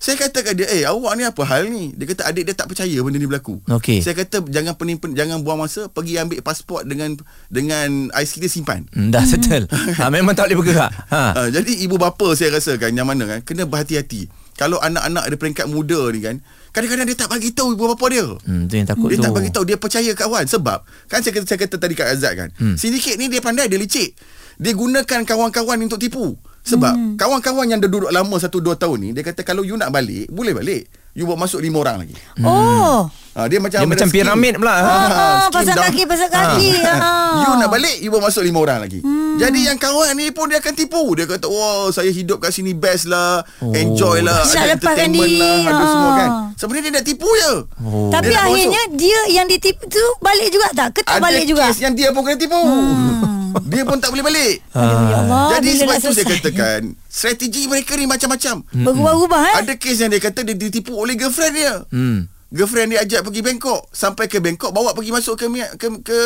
Saya 0.00 0.16
kata 0.16 0.40
kat 0.40 0.56
dia, 0.56 0.64
"Eh, 0.64 0.88
awak 0.88 1.12
ni 1.12 1.28
apa 1.28 1.44
hal 1.44 1.68
ni?" 1.68 1.92
Dia 1.92 2.08
kata 2.08 2.24
adik 2.24 2.48
dia 2.48 2.56
tak 2.56 2.72
percaya 2.72 2.96
benda 3.04 3.20
ni 3.20 3.28
berlaku. 3.28 3.60
Okay. 3.68 4.00
Saya 4.00 4.16
kata 4.16 4.40
jangan 4.48 4.72
pening, 4.72 4.96
jangan 5.12 5.44
buang 5.44 5.60
masa, 5.60 5.92
pergi 5.92 6.16
ambil 6.16 6.40
pasport 6.40 6.88
dengan 6.88 7.20
dengan 7.52 8.08
IC 8.08 8.40
dia 8.40 8.48
simpan. 8.48 8.88
Hmm, 8.96 9.12
dah 9.12 9.20
settle. 9.28 9.68
ha, 10.00 10.08
memang 10.08 10.32
tak 10.32 10.48
boleh 10.48 10.64
bergerak. 10.64 10.88
Ha. 11.12 11.24
ha. 11.36 11.42
jadi 11.52 11.84
ibu 11.84 12.00
bapa 12.00 12.32
saya 12.32 12.48
rasa 12.56 12.80
kan 12.80 12.96
yang 12.96 13.04
mana 13.04 13.28
kan 13.28 13.44
kena 13.44 13.68
berhati-hati. 13.68 14.32
Kalau 14.56 14.80
anak-anak 14.80 15.28
ada 15.28 15.36
peringkat 15.36 15.66
muda 15.68 16.00
ni 16.16 16.24
kan, 16.24 16.40
kadang-kadang 16.72 17.04
dia 17.04 17.16
tak 17.20 17.28
bagi 17.28 17.52
tahu 17.52 17.76
ibu 17.76 17.84
bapa 17.92 18.04
dia. 18.08 18.24
Hmm, 18.24 18.72
tu 18.72 18.80
yang 18.80 18.88
takut 18.88 19.12
dia 19.12 19.20
tu. 19.20 19.24
tak 19.28 19.36
bagi 19.36 19.52
tahu, 19.52 19.64
dia 19.68 19.76
percaya 19.76 20.12
kawan 20.16 20.48
sebab 20.48 20.80
kan 21.12 21.20
saya 21.20 21.36
kata, 21.36 21.44
saya 21.44 21.58
kata 21.60 21.76
tadi 21.76 21.92
kat 21.92 22.08
Azad 22.08 22.32
kan. 22.40 22.48
Hmm. 22.56 22.72
Sindiket 22.80 23.20
ni 23.20 23.28
dia 23.28 23.44
pandai, 23.44 23.68
dia 23.68 23.76
licik. 23.76 24.16
Dia 24.56 24.72
gunakan 24.72 25.28
kawan-kawan 25.28 25.76
untuk 25.84 26.00
tipu. 26.00 26.40
Sebab 26.60 26.92
hmm. 26.92 27.14
kawan-kawan 27.16 27.66
yang 27.72 27.80
dah 27.80 27.88
duduk 27.88 28.12
lama 28.12 28.36
satu 28.36 28.60
dua 28.60 28.76
tahun 28.76 29.00
ni 29.00 29.08
dia 29.16 29.24
kata 29.24 29.40
kalau 29.40 29.64
you 29.64 29.74
nak 29.80 29.88
balik 29.90 30.28
boleh 30.28 30.52
balik. 30.52 30.84
You 31.10 31.26
buat 31.26 31.42
masuk 31.42 31.58
lima 31.58 31.82
orang 31.82 32.06
lagi. 32.06 32.14
Hmm. 32.38 32.46
Oh. 32.46 33.10
Ha, 33.34 33.50
dia 33.50 33.58
macam 33.58 33.82
dia 33.82 33.88
macam 33.90 34.08
piramid 34.14 34.62
pula. 34.62 34.74
Ha, 34.78 34.78
ha, 34.78 34.98
ha 35.10 35.26
pasal 35.50 35.74
down. 35.74 35.90
kaki 35.90 36.02
pasal 36.06 36.28
kaki. 36.30 36.70
Ha. 36.86 36.94
ha. 36.94 37.12
You 37.42 37.50
nak 37.58 37.66
balik 37.66 37.96
you 37.98 38.14
buat 38.14 38.22
masuk 38.22 38.46
lima 38.46 38.62
orang 38.62 38.78
lagi. 38.86 39.02
Hmm. 39.02 39.34
Jadi 39.34 39.66
yang 39.66 39.74
kawan 39.74 40.14
ni 40.14 40.30
pun 40.30 40.46
dia 40.46 40.62
akan 40.62 40.70
tipu. 40.70 41.02
Dia 41.18 41.26
kata 41.26 41.50
wah 41.50 41.90
saya 41.90 42.14
hidup 42.14 42.38
kat 42.38 42.54
sini 42.54 42.78
best 42.78 43.10
lah. 43.10 43.42
Oh. 43.58 43.74
Enjoy 43.74 44.22
lah. 44.22 44.46
Ada 44.46 44.78
entertainment 44.78 45.34
lah. 45.42 45.58
Ada 45.66 45.82
ha. 45.82 45.90
semua 45.90 46.10
kan. 46.14 46.30
Sebenarnya 46.54 46.84
dia 46.86 46.92
nak 47.02 47.06
tipu 47.08 47.26
je. 47.26 47.52
Oh. 47.82 48.10
Tapi 48.14 48.30
dia 48.30 48.42
akhirnya 48.46 48.82
dia 48.94 49.20
yang 49.34 49.46
ditipu 49.50 49.82
tu 49.90 50.06
balik 50.22 50.46
juga 50.54 50.68
tak? 50.78 50.94
Ke 50.94 51.00
tak 51.02 51.18
balik 51.18 51.42
juga? 51.42 51.66
Ada 51.66 51.74
kes 51.74 51.82
yang 51.82 51.94
dia 51.98 52.14
pun 52.14 52.22
kena 52.22 52.38
tipu. 52.38 52.54
Hmm. 52.54 53.39
Dia 53.66 53.82
pun 53.86 53.98
tak 53.98 54.10
boleh 54.10 54.24
balik 54.24 54.54
ha. 54.74 55.54
Jadi 55.58 55.70
sebab 55.78 55.94
itu 55.98 56.10
saya 56.12 56.26
katakan 56.26 56.80
Strategi 57.06 57.66
mereka 57.66 57.98
ni 57.98 58.06
macam-macam 58.06 58.62
hmm. 58.62 58.84
Berubah-ubah 58.86 59.42
eh 59.50 59.54
Ada 59.64 59.74
kes 59.76 60.00
yang 60.00 60.10
dia 60.10 60.22
kata 60.22 60.46
Dia 60.46 60.56
ditipu 60.56 60.94
oleh 60.94 61.18
girlfriend 61.18 61.54
dia 61.54 61.72
hmm. 61.90 62.18
Girlfriend 62.50 62.88
dia 62.94 62.98
ajak 63.02 63.20
pergi 63.26 63.40
Bangkok 63.42 63.90
Sampai 63.90 64.26
ke 64.26 64.38
Bangkok 64.38 64.70
Bawa 64.70 64.94
pergi 64.94 65.10
masuk 65.10 65.34
ke 65.34 65.46
Ke, 65.78 65.86
ke 66.02 66.18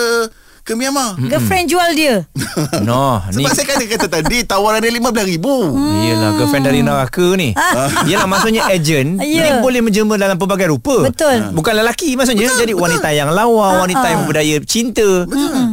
ke 0.65 0.73
Myanmar. 0.73 1.21
Girlfriend 1.21 1.69
jual 1.69 1.93
dia. 1.93 2.25
No, 2.89 3.21
ni 3.37 3.45
Sebab 3.45 3.53
saya 3.53 3.67
kata 3.69 3.85
kata 3.85 4.07
tadi 4.09 4.49
tawaran 4.49 4.81
dia 4.81 4.97
RM15,000. 4.97 5.47
Yelah 6.09 6.31
girlfriend 6.41 6.65
dari 6.65 6.81
neraka 6.81 7.27
ni 7.37 7.53
Yelah 8.09 8.25
maksudnya 8.25 8.73
agent 8.73 9.21
Ah. 9.21 9.27
Ya. 9.35 9.45
Ni 9.45 9.61
boleh 9.61 9.85
menjelma 9.85 10.17
dalam 10.17 10.41
pelbagai 10.41 10.73
rupa 10.73 11.05
Betul. 11.05 11.53
Bukan 11.53 11.75
lelaki 11.77 12.17
maksudnya 12.17 12.49
Jadi 12.49 12.73
wanita 12.73 13.13
yang 13.13 13.35
lawa 13.35 13.83
Wanita 13.85 14.07
yang 14.09 14.25
berdaya 14.25 14.57
cinta 14.65 15.27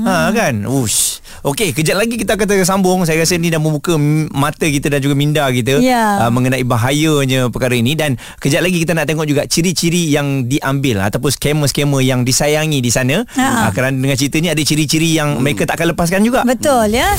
ha, 0.03 0.33
Kan 0.35 0.67
Ush. 0.67 1.20
Okey 1.41 1.73
kejap 1.73 1.97
lagi 1.97 2.15
kita 2.15 2.37
akan 2.37 2.61
sambung 2.61 2.99
Saya 3.01 3.17
rasa 3.17 3.33
ni 3.33 3.49
dah 3.49 3.57
membuka 3.57 3.97
mata 4.29 4.61
kita 4.61 4.87
Dan 4.87 5.01
juga 5.01 5.13
minda 5.13 5.49
kita 5.49 5.81
Ya. 5.81 6.21
uh, 6.21 6.29
Mengenai 6.29 6.61
bahayanya 6.61 7.49
perkara 7.49 7.73
ini 7.73 7.93
Dan 7.93 8.13
kejap 8.37 8.61
lagi 8.61 8.77
kita 8.77 8.93
nak 8.93 9.09
tengok 9.09 9.25
juga 9.25 9.41
Ciri-ciri 9.43 10.07
yang 10.07 10.45
diambil 10.45 11.01
Ataupun 11.01 11.29
skamer-skamer 11.29 12.01
yang 12.01 12.21
disayangi 12.21 12.77
di 12.77 12.89
sana 12.89 13.25
Ha. 13.33 13.65
uh, 13.65 13.69
Kerana 13.71 13.93
dengan 13.93 14.13
cerita 14.13 14.37
ni 14.37 14.47
Ada 14.47 14.61
ciri-ciri 14.61 15.13
yang 15.13 15.41
mereka 15.41 15.65
tak 15.65 15.81
akan 15.81 15.97
lepaskan 15.97 16.21
juga 16.21 16.45
Betul 16.45 16.93
ya. 16.93 17.09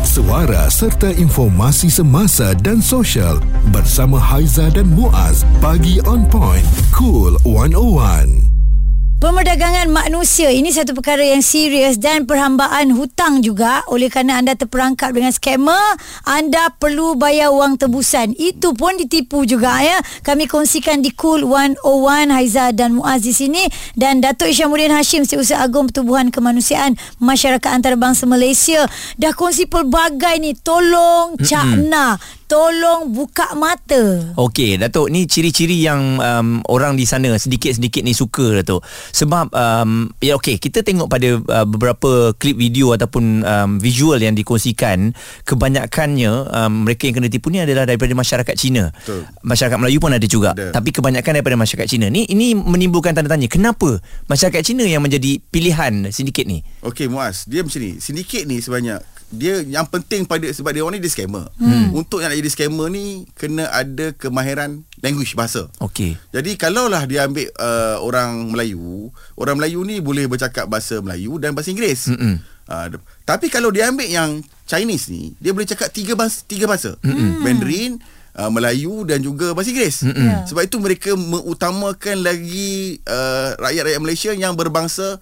Suara 0.00 0.66
serta 0.66 1.10
informasi 1.12 1.86
semasa 1.86 2.50
dan 2.56 2.82
sosial 2.82 3.38
bersama 3.70 4.18
Haiza 4.18 4.66
dan 4.68 4.90
Muaz. 4.90 5.46
Pagi 5.62 6.02
on 6.02 6.26
point. 6.26 6.66
Cool 6.90 7.38
101. 7.46 8.39
Pemerdagangan 9.20 9.92
manusia 9.92 10.48
ini 10.48 10.72
satu 10.72 10.96
perkara 10.96 11.20
yang 11.20 11.44
serius 11.44 12.00
dan 12.00 12.24
perhambaan 12.24 12.88
hutang 12.96 13.44
juga. 13.44 13.84
Oleh 13.92 14.08
kerana 14.08 14.40
anda 14.40 14.56
terperangkap 14.56 15.12
dengan 15.12 15.28
skamer 15.28 16.00
anda 16.24 16.72
perlu 16.80 17.20
bayar 17.20 17.52
wang 17.52 17.76
tebusan. 17.76 18.32
Itu 18.40 18.72
pun 18.72 18.96
ditipu 18.96 19.44
juga 19.44 19.76
ya. 19.84 20.00
Kami 20.24 20.48
kongsikan 20.48 21.04
di 21.04 21.12
Cool 21.12 21.44
101 21.44 22.32
Haiza 22.32 22.72
dan 22.72 22.96
Muaz 22.96 23.20
di 23.20 23.36
sini 23.36 23.68
dan 23.92 24.24
Datuk 24.24 24.48
Isyamuddin 24.48 24.88
Hashim 24.88 25.28
Setiausaha 25.28 25.68
Agung 25.68 25.92
Pertubuhan 25.92 26.32
Kemanusiaan 26.32 26.96
Masyarakat 27.20 27.76
Antarabangsa 27.76 28.24
Malaysia 28.24 28.88
dah 29.20 29.36
kongsi 29.36 29.68
pelbagai 29.68 30.40
ni. 30.40 30.56
Tolong 30.56 31.36
cakna 31.44 32.16
tolong 32.50 33.14
buka 33.14 33.54
mata 33.54 34.34
Okey, 34.34 34.74
Datuk, 34.74 35.06
ni 35.06 35.30
ciri-ciri 35.30 35.86
yang 35.86 36.18
um, 36.18 36.58
orang 36.66 36.98
di 36.98 37.06
sana 37.06 37.30
sedikit-sedikit 37.38 38.02
ni 38.02 38.10
suka, 38.10 38.58
Datuk. 38.58 38.82
Sebab, 39.14 39.54
um, 39.54 40.10
ya 40.18 40.34
okey, 40.34 40.58
kita 40.58 40.82
tengok 40.82 41.06
pada 41.06 41.38
uh, 41.38 41.66
beberapa 41.68 42.34
klip 42.34 42.58
video 42.58 42.90
ataupun 42.90 43.46
um, 43.46 43.70
visual 43.78 44.18
yang 44.18 44.34
dikongsikan, 44.34 45.14
kebanyakannya 45.46 46.50
um, 46.50 46.90
mereka 46.90 47.06
yang 47.06 47.22
kena 47.22 47.30
tipu 47.30 47.54
ni 47.54 47.62
adalah 47.62 47.86
daripada 47.86 48.10
masyarakat 48.18 48.54
Cina. 48.58 48.90
Betul. 48.90 49.30
Masyarakat 49.46 49.76
Melayu 49.78 49.98
pun 50.02 50.10
ada 50.10 50.26
juga. 50.26 50.50
Ada. 50.58 50.74
Tapi 50.74 50.90
kebanyakan 50.90 51.30
daripada 51.38 51.54
masyarakat 51.54 51.86
Cina. 51.86 52.10
Ni 52.10 52.26
ini 52.26 52.58
menimbulkan 52.58 53.14
tanda 53.14 53.30
tanya, 53.30 53.46
kenapa 53.46 54.02
masyarakat 54.26 54.66
Cina 54.66 54.82
yang 54.82 55.06
menjadi 55.06 55.38
pilihan 55.54 56.10
sindiket 56.10 56.50
ni? 56.50 56.66
Okey 56.82 57.06
Muaz, 57.06 57.46
dia 57.46 57.62
macam 57.62 57.78
ni. 57.78 58.02
Sindiket 58.02 58.50
ni 58.50 58.58
sebanyak 58.58 59.19
dia 59.30 59.62
yang 59.62 59.86
penting 59.86 60.26
pada 60.26 60.50
sebab 60.50 60.74
dia 60.74 60.82
orang 60.82 60.98
ni 60.98 61.06
dia 61.06 61.14
scammer. 61.14 61.46
Hmm. 61.56 61.94
Untuk 61.94 62.18
yang 62.18 62.34
nak 62.34 62.38
jadi 62.42 62.50
scammer 62.50 62.90
ni 62.90 63.30
kena 63.38 63.70
ada 63.70 64.10
kemahiran 64.14 64.82
language 65.00 65.38
bahasa. 65.38 65.70
Okey. 65.78 66.18
Jadi 66.34 66.58
kalaulah 66.58 67.06
dia 67.06 67.24
ambil 67.24 67.46
uh, 67.56 68.02
orang 68.02 68.50
Melayu, 68.50 69.14
orang 69.38 69.56
Melayu 69.56 69.86
ni 69.86 70.02
boleh 70.02 70.26
bercakap 70.26 70.66
bahasa 70.66 70.98
Melayu 70.98 71.38
dan 71.38 71.54
bahasa 71.54 71.70
Inggeris. 71.70 72.10
Uh, 72.70 72.86
tapi 73.26 73.50
kalau 73.50 73.70
dia 73.74 73.90
ambil 73.90 74.06
yang 74.06 74.42
Chinese 74.66 75.10
ni, 75.10 75.34
dia 75.42 75.50
boleh 75.50 75.66
cakap 75.66 75.90
tiga 75.90 76.14
bahasa, 76.14 76.46
tiga 76.46 76.70
bahasa. 76.70 76.94
Mm-mm. 77.02 77.42
Mandarin, 77.42 77.98
uh, 78.34 78.50
Melayu 78.50 79.02
dan 79.06 79.22
juga 79.22 79.54
bahasa 79.54 79.74
Inggeris. 79.74 80.06
Ya. 80.06 80.46
Sebab 80.46 80.66
itu 80.66 80.78
mereka 80.78 81.14
mengutamakan 81.18 82.22
lagi 82.22 82.98
uh, 83.06 83.58
rakyat-rakyat 83.58 84.00
Malaysia 84.02 84.30
yang 84.34 84.54
berbangsa 84.54 85.18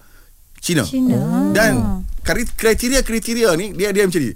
Cina. 0.61 0.83
Cina. 0.83 1.17
Dan 1.55 1.73
kri- 1.79 2.08
kriteria-kriteria 2.33 3.49
ni 3.57 3.73
dia 3.73 3.89
dia 3.89 4.05
macam 4.05 4.21
ni. 4.21 4.33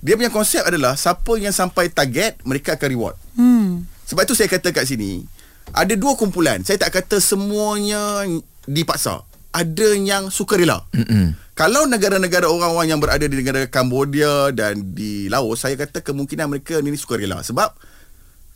Dia 0.00 0.16
punya 0.16 0.32
konsep 0.32 0.64
adalah 0.64 0.96
siapa 0.96 1.36
yang 1.36 1.52
sampai 1.52 1.92
target 1.92 2.40
mereka 2.44 2.76
akan 2.76 2.88
reward. 2.88 3.16
hmm 3.36 3.84
Sebab 4.08 4.26
itu 4.26 4.34
saya 4.34 4.48
kata 4.50 4.74
kat 4.74 4.88
sini 4.88 5.24
ada 5.70 5.94
dua 5.94 6.18
kumpulan. 6.18 6.60
Saya 6.66 6.82
tak 6.82 6.98
kata 6.98 7.22
semuanya 7.22 8.26
dipaksa. 8.66 9.22
Ada 9.50 9.98
yang 9.98 10.30
sukarela. 10.30 10.86
Mm-mm. 10.94 11.34
Kalau 11.58 11.84
negara-negara 11.84 12.46
orang-orang 12.46 12.88
yang 12.94 13.00
berada 13.02 13.26
di 13.26 13.36
negara 13.36 13.66
Cambodia 13.66 14.54
dan 14.54 14.94
di 14.94 15.26
Laos, 15.28 15.60
saya 15.66 15.74
kata 15.74 16.00
kemungkinan 16.00 16.48
mereka 16.48 16.78
ni 16.80 16.94
sukarela 16.94 17.42
sebab 17.42 17.74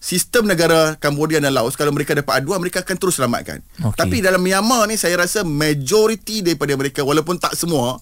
sistem 0.05 0.45
negara 0.45 1.01
Cambodia 1.01 1.41
dan 1.41 1.53
Laos 1.57 1.81
kalau 1.81 1.89
mereka 1.89 2.13
dapat 2.13 2.41
aduan 2.41 2.61
mereka 2.61 2.85
akan 2.85 2.97
terus 2.97 3.17
selamatkan. 3.17 3.65
Okey. 3.81 3.99
Tapi 3.99 4.17
dalam 4.21 4.41
Myanmar 4.45 4.85
ni 4.85 5.01
saya 5.01 5.17
rasa 5.17 5.43
majoriti 5.43 6.45
daripada 6.45 6.77
mereka 6.77 7.01
walaupun 7.01 7.41
tak 7.41 7.57
semua 7.57 7.99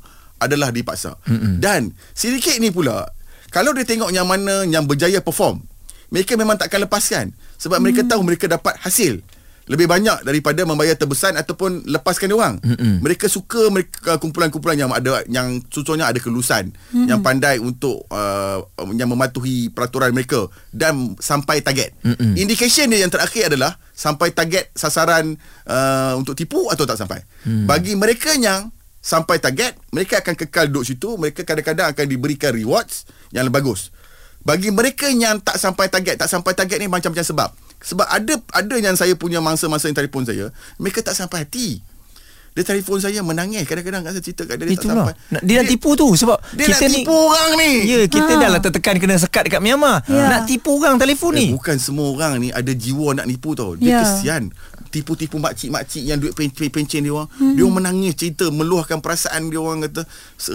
adalah 0.47 0.75
dipaksa. 0.75 1.17
Mm-mm. 1.29 1.63
Dan 1.63 1.95
sedikit 2.13 2.59
ni 2.59 2.75
pula 2.75 3.07
kalau 3.53 3.77
dia 3.77 3.85
tengok 3.85 4.11
yang 4.11 4.25
mana 4.25 4.65
yang 4.65 4.89
berjaya 4.89 5.21
perform, 5.21 5.61
mereka 6.09 6.37
memang 6.41 6.57
takkan 6.57 6.83
lepaskan 6.83 7.27
sebab 7.61 7.79
mm. 7.79 7.85
mereka 7.85 8.01
tahu 8.09 8.21
mereka 8.25 8.47
dapat 8.49 8.77
hasil 8.81 9.21
lebih 9.71 9.87
banyak 9.87 10.27
daripada 10.27 10.67
membayar 10.67 10.99
tebusan 10.99 11.39
ataupun 11.39 11.87
lepaskan 11.87 12.35
dia 12.35 12.37
orang. 12.37 12.55
Mm-mm. 12.67 12.99
Mereka 12.99 13.31
suka 13.31 13.71
mereka 13.71 14.19
kumpulan-kumpulan 14.19 14.75
yang 14.75 14.91
ada 14.91 15.23
yang 15.31 15.63
contohnya 15.71 16.11
ada 16.11 16.19
kelulusan, 16.19 16.75
mm-hmm. 16.75 17.07
yang 17.07 17.23
pandai 17.23 17.63
untuk 17.63 18.03
uh, 18.11 18.67
yang 18.99 19.07
mematuhi 19.07 19.71
peraturan 19.71 20.11
mereka 20.11 20.51
dan 20.75 21.15
sampai 21.23 21.63
target. 21.63 21.95
Mm-mm. 22.03 22.35
Indication 22.35 22.91
dia 22.91 23.07
yang 23.07 23.13
terakhir 23.13 23.55
adalah 23.55 23.79
sampai 23.95 24.35
target 24.35 24.75
sasaran 24.75 25.39
uh, 25.71 26.19
untuk 26.19 26.35
tipu 26.35 26.67
atau 26.67 26.83
tak 26.83 26.99
sampai. 26.99 27.23
Mm. 27.47 27.65
Bagi 27.71 27.95
mereka 27.95 28.35
yang 28.35 28.75
sampai 29.03 29.37
target, 29.37 29.75
mereka 29.91 30.23
akan 30.23 30.35
kekal 30.39 30.71
duduk 30.71 30.87
situ, 30.87 31.19
mereka 31.19 31.43
kadang-kadang 31.43 31.91
akan 31.91 32.07
diberikan 32.07 32.55
rewards 32.55 33.03
yang 33.29 33.45
lebih 33.45 33.61
bagus. 33.61 33.91
Bagi 34.41 34.71
mereka 34.71 35.07
yang 35.07 35.39
tak 35.39 35.55
sampai 35.57 35.87
target, 35.87 36.17
tak 36.17 36.27
sampai 36.27 36.55
target 36.55 36.79
ni 36.79 36.87
macam-macam 36.87 37.23
sebab. 37.23 37.51
Sebab 37.79 38.07
ada 38.07 38.35
ada 38.53 38.75
yang 38.77 38.95
saya 38.95 39.13
punya 39.13 39.39
mangsa-mangsa 39.39 39.87
yang 39.87 39.99
telefon 39.99 40.23
saya, 40.23 40.55
mereka 40.79 41.03
tak 41.03 41.15
sampai 41.15 41.43
hati. 41.43 41.83
Dia 42.53 42.69
telefon 42.69 43.01
saya 43.01 43.25
menangis 43.25 43.65
kadang-kadang 43.65 44.05
saya 44.05 44.21
cerita 44.21 44.45
kat 44.45 44.61
dia, 44.61 44.69
dia 44.69 44.77
tak 44.77 44.85
Itulah. 44.85 45.09
sampai. 45.09 45.15
Nak, 45.33 45.41
dia, 45.41 45.57
nak 45.57 45.73
tipu 45.73 45.91
tu 45.97 46.09
sebab 46.13 46.37
dia 46.53 46.69
kita 46.69 46.79
nak 46.79 46.85
ni 46.85 46.97
tipu 47.01 47.15
orang 47.17 47.51
ni. 47.57 47.73
Ya, 47.89 47.99
kita 48.05 48.33
dah 48.37 48.49
lah 48.53 48.61
tertekan 48.61 48.95
kena 49.01 49.17
sekat 49.17 49.43
dekat 49.49 49.65
Myanmar. 49.65 50.05
Ya. 50.05 50.29
Nak 50.29 50.41
tipu 50.45 50.77
orang 50.77 51.01
telefon 51.01 51.33
Eh, 51.33 51.39
ni. 51.41 51.47
bukan 51.57 51.77
semua 51.81 52.13
orang 52.13 52.37
ni 52.37 52.53
ada 52.53 52.69
jiwa 52.69 53.17
nak 53.17 53.25
nipu 53.25 53.57
tau. 53.57 53.73
Dia 53.73 53.89
Ya. 53.89 53.99
kesian. 54.05 54.53
Tipu-tipu 54.93 55.41
makcik-makcik 55.41 56.05
yang 56.05 56.21
duit 56.21 56.37
pen- 56.37 56.53
pencen 56.53 57.01
dia 57.01 57.13
orang. 57.17 57.29
Hmm. 57.41 57.57
Dia 57.57 57.63
orang 57.65 57.77
menangis 57.81 58.13
cerita 58.13 58.53
meluahkan 58.53 59.01
perasaan 59.01 59.49
dia 59.49 59.57
orang 59.57 59.89
kata 59.89 60.05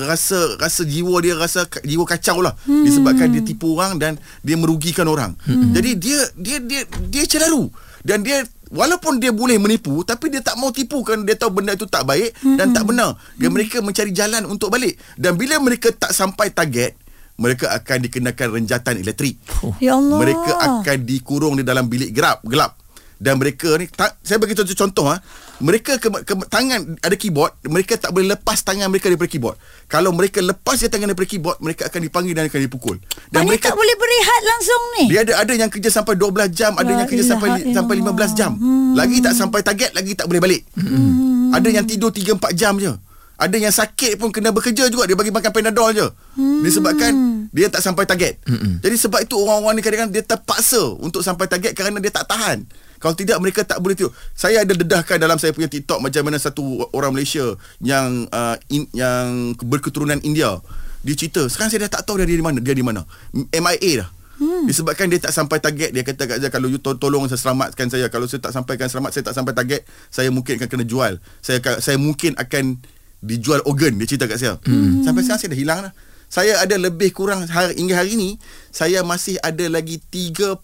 rasa 0.05 0.37
rasa 0.61 0.81
jiwa 0.85 1.17
dia 1.25 1.33
rasa 1.33 1.65
jiwa 1.81 2.05
kacau 2.05 2.45
lah 2.45 2.53
hmm. 2.69 2.85
disebabkan 2.85 3.33
dia 3.33 3.41
tipu 3.41 3.73
orang 3.73 3.97
dan 3.97 4.13
dia 4.45 4.53
merugikan 4.53 5.09
orang. 5.09 5.33
Hmm. 5.49 5.73
Jadi 5.73 5.97
dia 5.97 6.19
dia 6.37 6.57
dia 6.61 6.81
dia 7.09 7.23
celaru 7.25 7.73
dan 8.05 8.21
dia 8.21 8.45
walaupun 8.69 9.17
dia 9.17 9.33
boleh 9.33 9.57
menipu 9.57 10.05
tapi 10.05 10.29
dia 10.29 10.45
tak 10.45 10.53
mau 10.61 10.69
tipu 10.69 11.01
kerana 11.01 11.25
dia 11.25 11.33
tahu 11.33 11.57
benda 11.57 11.73
itu 11.73 11.89
tak 11.89 12.05
baik 12.05 12.37
hmm. 12.45 12.61
dan 12.61 12.69
tak 12.77 12.85
benar. 12.85 13.17
Dia 13.41 13.49
mereka 13.49 13.81
mencari 13.81 14.13
jalan 14.13 14.45
untuk 14.45 14.69
balik 14.69 15.01
dan 15.17 15.33
bila 15.33 15.57
mereka 15.57 15.89
tak 15.89 16.13
sampai 16.13 16.53
target 16.53 16.93
mereka 17.37 17.69
akan 17.69 17.97
dikenakan 18.09 18.47
renjatan 18.61 18.97
elektrik. 18.97 19.37
Ya 19.77 19.93
Allah. 19.93 20.17
Mereka 20.17 20.51
akan 20.57 20.97
dikurung 21.05 21.53
di 21.61 21.63
dalam 21.63 21.85
bilik 21.85 22.09
gelap, 22.09 22.41
gelap. 22.41 22.76
Dan 23.17 23.41
mereka 23.41 23.73
ni 23.81 23.89
ta, 23.89 24.13
saya 24.21 24.37
bagi 24.37 24.53
contoh 24.53 24.77
contoh 24.77 25.05
ha. 25.09 25.17
Mereka 25.57 25.97
ke, 25.97 26.07
ke, 26.21 26.33
tangan 26.53 27.01
ada 27.01 27.15
keyboard, 27.17 27.49
mereka 27.65 27.97
tak 27.97 28.13
boleh 28.13 28.37
lepas 28.37 28.61
tangan 28.61 28.93
mereka 28.93 29.09
daripada 29.09 29.25
keyboard. 29.25 29.57
Kalau 29.89 30.13
mereka 30.13 30.37
lepas 30.37 30.77
dia 30.77 30.85
tangan 30.85 31.09
daripada 31.09 31.25
keyboard, 31.25 31.57
mereka 31.57 31.89
akan 31.89 31.99
dipanggil 32.05 32.37
dan 32.37 32.45
akan 32.45 32.61
dipukul. 32.61 33.01
Dan 33.33 33.49
mereka 33.49 33.73
tak 33.73 33.77
boleh 33.81 33.95
berehat 33.97 34.41
langsung 34.45 34.81
ni. 35.01 35.03
dia 35.09 35.19
ada 35.25 35.33
ada 35.41 35.53
yang 35.57 35.69
kerja 35.73 35.89
sampai 35.89 36.13
12 36.13 36.53
jam, 36.53 36.77
ada 36.77 36.85
La 36.85 37.01
yang 37.01 37.09
kerja 37.09 37.25
sampai 37.25 37.47
ilaha 37.57 37.73
sampai 37.73 37.93
illallah. 37.97 38.29
15 38.29 38.37
jam. 38.37 38.51
Lagi 38.93 39.17
tak 39.25 39.33
sampai 39.33 39.59
target, 39.65 39.91
lagi 39.97 40.13
tak 40.13 40.29
boleh 40.29 40.41
balik. 40.41 40.61
Hmm. 40.77 41.49
Ada 41.57 41.69
yang 41.73 41.85
tidur 41.89 42.13
3 42.13 42.37
4 42.37 42.53
jam 42.53 42.77
je. 42.77 42.93
Ada 43.37 43.53
yang 43.57 43.73
sakit 43.73 44.17
pun 44.17 44.33
kena 44.33 44.49
bekerja 44.49 44.89
juga 44.89 45.05
dia 45.05 45.13
bagi 45.13 45.29
makan 45.29 45.51
Panadol 45.53 45.89
je. 45.93 46.07
Hmm. 46.37 46.61
Disebabkan 46.65 47.11
dia 47.53 47.69
tak 47.69 47.85
sampai 47.85 48.05
target. 48.09 48.41
Hmm. 48.45 48.81
Jadi 48.81 48.95
sebab 48.97 49.25
itu 49.25 49.37
orang-orang 49.37 49.77
ni 49.77 49.81
kadang-kadang 49.85 50.13
dia 50.13 50.25
terpaksa 50.25 50.81
untuk 51.01 51.21
sampai 51.21 51.45
target 51.45 51.77
kerana 51.77 52.01
dia 52.01 52.09
tak 52.09 52.25
tahan. 52.25 52.65
Kalau 52.97 53.13
tidak 53.13 53.37
mereka 53.39 53.61
tak 53.63 53.77
boleh 53.79 53.93
tidur. 53.93 54.13
Saya 54.33 54.65
ada 54.65 54.73
dedahkan 54.73 55.17
dalam 55.21 55.37
saya 55.37 55.53
punya 55.53 55.69
TikTok 55.69 56.01
macam 56.01 56.21
mana 56.25 56.37
satu 56.41 56.85
orang 56.93 57.13
Malaysia 57.13 57.55
yang 57.81 58.25
uh, 58.33 58.57
in, 58.69 58.89
yang 58.93 59.53
berketurunan 59.61 60.17
India. 60.25 60.57
Dia 61.05 61.13
cerita, 61.15 61.45
sekarang 61.47 61.69
saya 61.71 61.87
dah 61.87 62.01
tak 62.01 62.03
tahu 62.09 62.19
dia 62.19 62.27
di 62.27 62.43
mana, 62.43 62.57
dia 62.59 62.73
di 62.73 62.83
mana. 62.83 63.05
MIA 63.33 64.03
dah. 64.03 64.09
Hmm. 64.37 64.69
Disebabkan 64.69 65.09
dia 65.09 65.17
tak 65.17 65.33
sampai 65.33 65.57
target 65.57 65.89
Dia 65.89 66.05
kata 66.05 66.29
kat 66.29 66.37
saya 66.37 66.53
Kalau 66.53 66.69
you 66.69 66.77
to- 66.77 66.93
tolong 67.01 67.25
saya 67.25 67.41
selamatkan 67.41 67.89
saya 67.89 68.05
Kalau 68.13 68.29
saya 68.29 68.37
tak 68.37 68.53
sampaikan 68.53 68.85
selamat 68.85 69.17
Saya 69.17 69.23
tak 69.25 69.33
sampai 69.33 69.57
target 69.57 69.81
Saya 70.13 70.29
mungkin 70.29 70.61
akan 70.61 70.69
kena 70.69 70.85
jual 70.85 71.17
Saya 71.41 71.57
saya 71.81 71.97
mungkin 71.97 72.37
akan 72.37 72.77
Dijual 73.17 73.65
organ 73.65 73.97
Dia 73.97 74.05
cerita 74.05 74.29
kat 74.29 74.37
saya 74.37 74.61
hmm. 74.61 75.01
Sampai 75.01 75.25
sekarang 75.25 75.41
saya 75.41 75.49
dah 75.49 75.59
hilang 75.59 75.79
dah 75.89 75.93
Saya 76.29 76.53
ada 76.61 76.77
lebih 76.77 77.17
kurang 77.17 77.49
hari, 77.49 77.81
Hingga 77.81 77.97
hari 77.97 78.13
ni 78.13 78.37
Saya 78.69 79.01
masih 79.01 79.41
ada 79.41 79.65
lagi 79.73 79.97
30 80.13 80.61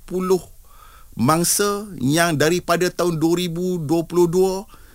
Mangsa 1.14 1.86
Yang 1.98 2.42
daripada 2.42 2.88
tahun 2.90 3.18
2022 3.18 3.86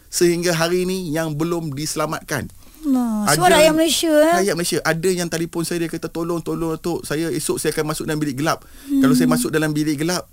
Sehingga 0.09 0.53
hari 0.57 0.85
ni 0.85 1.13
Yang 1.13 1.39
belum 1.39 1.73
diselamatkan 1.75 2.49
Allah. 2.79 3.27
Suara 3.35 3.59
rakyat 3.59 3.75
Malaysia 3.75 4.13
eh. 4.13 4.35
Rakyat 4.39 4.55
Malaysia 4.55 4.79
Ada 4.87 5.11
yang 5.11 5.29
telefon 5.29 5.67
saya 5.67 5.83
Dia 5.83 5.91
kata 5.91 6.09
tolong 6.09 6.39
Tolong 6.41 6.79
Datuk 6.79 7.03
Saya 7.03 7.29
esok 7.35 7.59
saya 7.59 7.75
akan 7.75 7.91
masuk 7.91 8.05
dalam 8.07 8.23
bilik 8.23 8.39
gelap 8.39 8.63
hmm. 8.65 9.03
Kalau 9.03 9.15
saya 9.19 9.29
masuk 9.29 9.51
dalam 9.51 9.75
bilik 9.75 9.99
gelap 9.99 10.25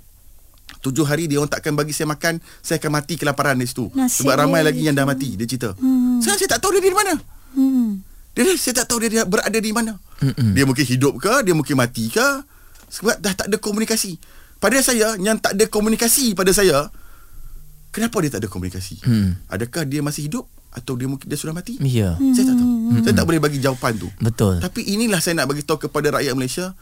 Tujuh 0.86 1.06
hari 1.06 1.26
dia 1.26 1.42
orang 1.42 1.50
takkan 1.50 1.74
bagi 1.74 1.92
saya 1.94 2.06
makan 2.06 2.38
Saya 2.62 2.78
akan 2.78 2.92
mati 2.94 3.18
kelaparan 3.18 3.58
di 3.58 3.66
situ 3.66 3.90
Nasib 3.98 4.24
Sebab 4.24 4.46
ramai 4.46 4.62
dia 4.62 4.68
lagi 4.70 4.82
yang 4.86 4.96
dah 4.96 5.06
mati 5.10 5.34
Dia 5.34 5.50
cerita 5.50 5.74
hmm. 5.74 6.22
Sekarang 6.22 6.40
saya 6.40 6.50
tak 6.58 6.62
tahu 6.62 6.72
dia 6.78 6.84
di 6.86 6.94
mana 6.94 7.14
Hmm. 7.56 8.04
dia, 8.36 8.52
saya 8.60 8.84
tak 8.84 8.92
tahu 8.92 9.00
dia, 9.00 9.08
dia 9.08 9.24
berada 9.24 9.56
di 9.56 9.72
mana 9.72 9.96
Mm-mm. 10.20 10.52
Dia 10.52 10.68
mungkin 10.68 10.84
hidup 10.84 11.24
ke 11.24 11.40
Dia 11.48 11.56
mungkin 11.56 11.80
mati 11.80 12.12
ke 12.12 12.44
Sebab 12.92 13.24
dah 13.24 13.32
tak 13.32 13.48
ada 13.48 13.56
komunikasi 13.56 14.20
Pada 14.66 14.82
saya 14.82 15.14
Yang 15.22 15.38
tak 15.46 15.54
ada 15.54 15.66
komunikasi 15.70 16.34
pada 16.34 16.50
saya 16.50 16.90
Kenapa 17.94 18.18
dia 18.26 18.34
tak 18.34 18.42
ada 18.42 18.50
komunikasi? 18.50 19.06
Hmm. 19.06 19.38
Adakah 19.46 19.86
dia 19.86 20.02
masih 20.02 20.26
hidup 20.26 20.50
Atau 20.74 20.98
dia 20.98 21.06
mungkin 21.06 21.30
dia 21.30 21.38
sudah 21.38 21.54
mati? 21.54 21.78
Ya. 21.86 22.18
Saya 22.34 22.50
tak 22.50 22.58
tahu. 22.58 22.74
Saya 23.06 23.14
tak 23.14 23.26
boleh 23.30 23.40
bagi 23.40 23.62
jawapan 23.62 23.96
tu. 23.96 24.10
Betul. 24.18 24.60
Tapi 24.60 24.82
inilah 24.84 25.22
saya 25.22 25.38
nak 25.38 25.54
bagi 25.54 25.62
tahu 25.62 25.86
kepada 25.86 26.18
rakyat 26.18 26.34
Malaysia 26.34 26.74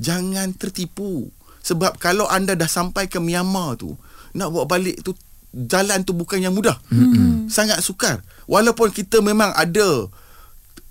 Jangan 0.00 0.56
tertipu. 0.56 1.28
Sebab 1.62 2.00
kalau 2.00 2.24
anda 2.26 2.56
dah 2.56 2.66
sampai 2.66 3.12
ke 3.12 3.20
Myanmar 3.20 3.76
tu 3.76 3.92
Nak 4.32 4.48
bawa 4.48 4.64
balik 4.64 5.04
tu 5.04 5.12
Jalan 5.48 6.04
tu 6.04 6.12
bukan 6.12 6.44
yang 6.44 6.52
mudah. 6.52 6.76
Mm-hmm. 6.92 7.48
Sangat 7.48 7.80
sukar. 7.80 8.20
Walaupun 8.44 8.92
kita 8.92 9.24
memang 9.24 9.48
ada 9.56 10.04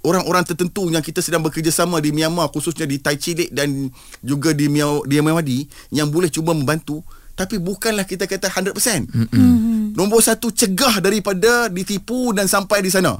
Orang-orang 0.08 0.48
tertentu 0.48 0.88
yang 0.88 1.04
kita 1.04 1.20
sedang 1.20 1.44
bekerjasama 1.44 2.00
di 2.00 2.16
Myanmar 2.16 2.48
khususnya 2.56 2.88
di 2.88 3.04
Tai 3.04 3.20
Chi 3.20 3.36
Lake 3.36 3.52
dan 3.52 3.92
juga 4.24 4.56
di 4.56 4.72
Myanmar, 4.72 5.04
di 5.04 5.20
Myanmar 5.20 5.44
yang 5.92 6.08
boleh 6.08 6.32
cuba 6.32 6.56
membantu 6.56 7.04
tapi 7.38 7.62
bukanlah 7.62 8.02
kita 8.10 8.26
kata 8.26 8.50
100%. 8.50 8.74
Mm-hmm. 9.14 9.94
Nombor 9.94 10.26
satu 10.26 10.50
cegah 10.50 10.98
daripada 10.98 11.70
ditipu 11.70 12.34
dan 12.34 12.50
sampai 12.50 12.82
di 12.82 12.90
sana. 12.90 13.14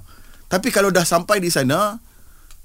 Tapi 0.50 0.74
kalau 0.74 0.90
dah 0.90 1.06
sampai 1.06 1.38
di 1.38 1.54
sana 1.54 2.02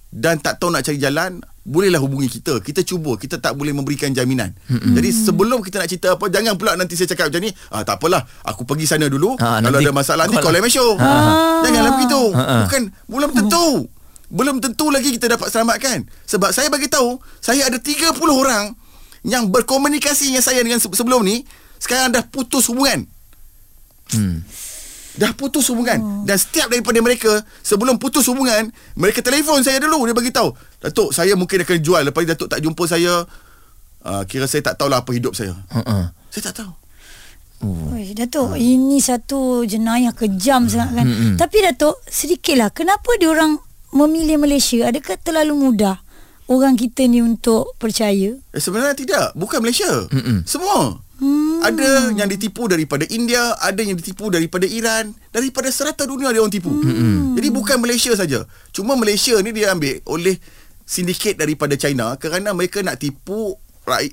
dan 0.08 0.40
tak 0.40 0.56
tahu 0.56 0.72
nak 0.72 0.80
cari 0.80 0.96
jalan, 0.96 1.44
bolehlah 1.60 2.00
hubungi 2.00 2.32
kita. 2.32 2.56
Kita 2.64 2.80
cuba, 2.80 3.20
kita 3.20 3.36
tak 3.36 3.52
boleh 3.52 3.76
memberikan 3.76 4.08
jaminan. 4.16 4.56
Mm-hmm. 4.64 4.96
Jadi 4.96 5.08
sebelum 5.12 5.60
kita 5.60 5.76
nak 5.84 5.88
cerita 5.92 6.08
apa, 6.16 6.24
jangan 6.32 6.56
pula 6.56 6.72
nanti 6.72 6.96
saya 6.96 7.12
cakap 7.12 7.28
macam 7.28 7.44
ni, 7.44 7.52
ah 7.68 7.84
tak 7.84 8.00
apalah, 8.00 8.24
aku 8.48 8.64
pergi 8.64 8.88
sana 8.88 9.12
dulu. 9.12 9.36
Ah, 9.36 9.60
kalau 9.60 9.76
nanti 9.76 9.92
ada 9.92 9.92
masalah 9.92 10.24
nanti 10.24 10.40
call 10.40 10.48
call 10.48 10.56
lah. 10.56 10.64
MSO. 10.64 10.86
Ah. 10.96 11.60
Janganlah 11.68 11.92
begitu. 12.00 12.22
Ah. 12.32 12.64
Bukan 12.64 12.82
belum 13.12 13.30
tentu. 13.36 13.68
Belum 14.32 14.56
tentu 14.64 14.88
lagi 14.88 15.12
kita 15.12 15.28
dapat 15.28 15.52
selamatkan. 15.52 16.08
Sebab 16.24 16.56
saya 16.56 16.72
bagi 16.72 16.88
tahu, 16.88 17.20
saya 17.38 17.68
ada 17.68 17.76
30 17.76 18.16
orang 18.16 18.72
yang 19.22 19.52
berkomunikasi 19.52 20.32
dengan 20.32 20.40
saya 20.40 20.64
dengan 20.64 20.80
se- 20.80 20.88
sebelum 20.88 21.20
ni, 21.20 21.44
sekarang 21.76 22.16
dah 22.16 22.24
putus 22.24 22.72
hubungan. 22.72 23.04
Hmm. 24.16 24.40
Dah 25.12 25.36
putus 25.36 25.68
hubungan 25.68 26.00
oh. 26.00 26.24
Dan 26.24 26.40
setiap 26.40 26.72
daripada 26.72 26.96
mereka 27.04 27.28
Sebelum 27.60 28.00
putus 28.00 28.24
hubungan 28.32 28.72
Mereka 28.96 29.20
telefon 29.20 29.60
saya 29.60 29.76
dulu 29.76 30.08
Dia 30.08 30.16
bagi 30.16 30.32
tahu 30.32 30.56
Datuk 30.80 31.12
saya 31.12 31.36
mungkin 31.36 31.60
akan 31.60 31.78
jual 31.84 32.00
Lepas 32.08 32.24
Datuk 32.24 32.48
tak 32.48 32.64
jumpa 32.64 32.80
saya 32.88 33.20
uh, 34.08 34.22
Kira 34.24 34.48
saya 34.48 34.72
tak 34.72 34.80
tahulah 34.80 35.04
Apa 35.04 35.12
hidup 35.12 35.36
saya 35.36 35.52
Uh-uh. 35.68 36.08
Saya 36.32 36.42
tak 36.48 36.64
tahu 36.64 36.72
Oi, 37.62 38.10
Datuk, 38.18 38.58
ini 38.58 38.98
satu 38.98 39.62
jenayah 39.62 40.10
kejam 40.10 40.66
sangat 40.66 40.98
kan. 40.98 41.06
Mm-mm. 41.06 41.32
Tapi 41.38 41.62
Datuk, 41.62 41.94
sedikitlah 42.10 42.74
kenapa 42.74 43.06
dia 43.22 43.30
orang 43.30 43.54
memilih 43.92 44.40
Malaysia? 44.40 44.88
Adakah 44.88 45.20
terlalu 45.20 45.54
mudah 45.70 46.00
orang 46.50 46.74
kita 46.74 47.06
ni 47.06 47.22
untuk 47.22 47.76
percaya? 47.78 48.34
eh, 48.34 48.60
Sebenarnya 48.60 48.96
tidak 48.98 49.26
Bukan 49.38 49.62
Malaysia 49.62 50.08
Mm-mm. 50.10 50.42
Semua 50.48 50.98
Hmm. 51.22 51.62
Ada 51.62 52.10
yang 52.18 52.26
ditipu 52.26 52.66
daripada 52.66 53.06
India 53.06 53.54
Ada 53.62 53.78
yang 53.78 53.94
ditipu 53.94 54.26
daripada 54.26 54.66
Iran 54.66 55.14
Daripada 55.30 55.70
serata 55.70 56.02
dunia 56.02 56.34
dia 56.34 56.42
orang 56.42 56.50
tipu 56.50 56.74
hmm. 56.74 57.38
Jadi 57.38 57.48
bukan 57.54 57.78
Malaysia 57.78 58.10
saja 58.18 58.42
Cuma 58.74 58.98
Malaysia 58.98 59.38
ni 59.38 59.54
dia 59.54 59.70
ambil 59.70 60.02
oleh 60.10 60.34
Sindiket 60.82 61.38
daripada 61.38 61.78
China 61.78 62.18
Kerana 62.18 62.50
mereka 62.50 62.82
nak 62.82 62.98
tipu 62.98 63.54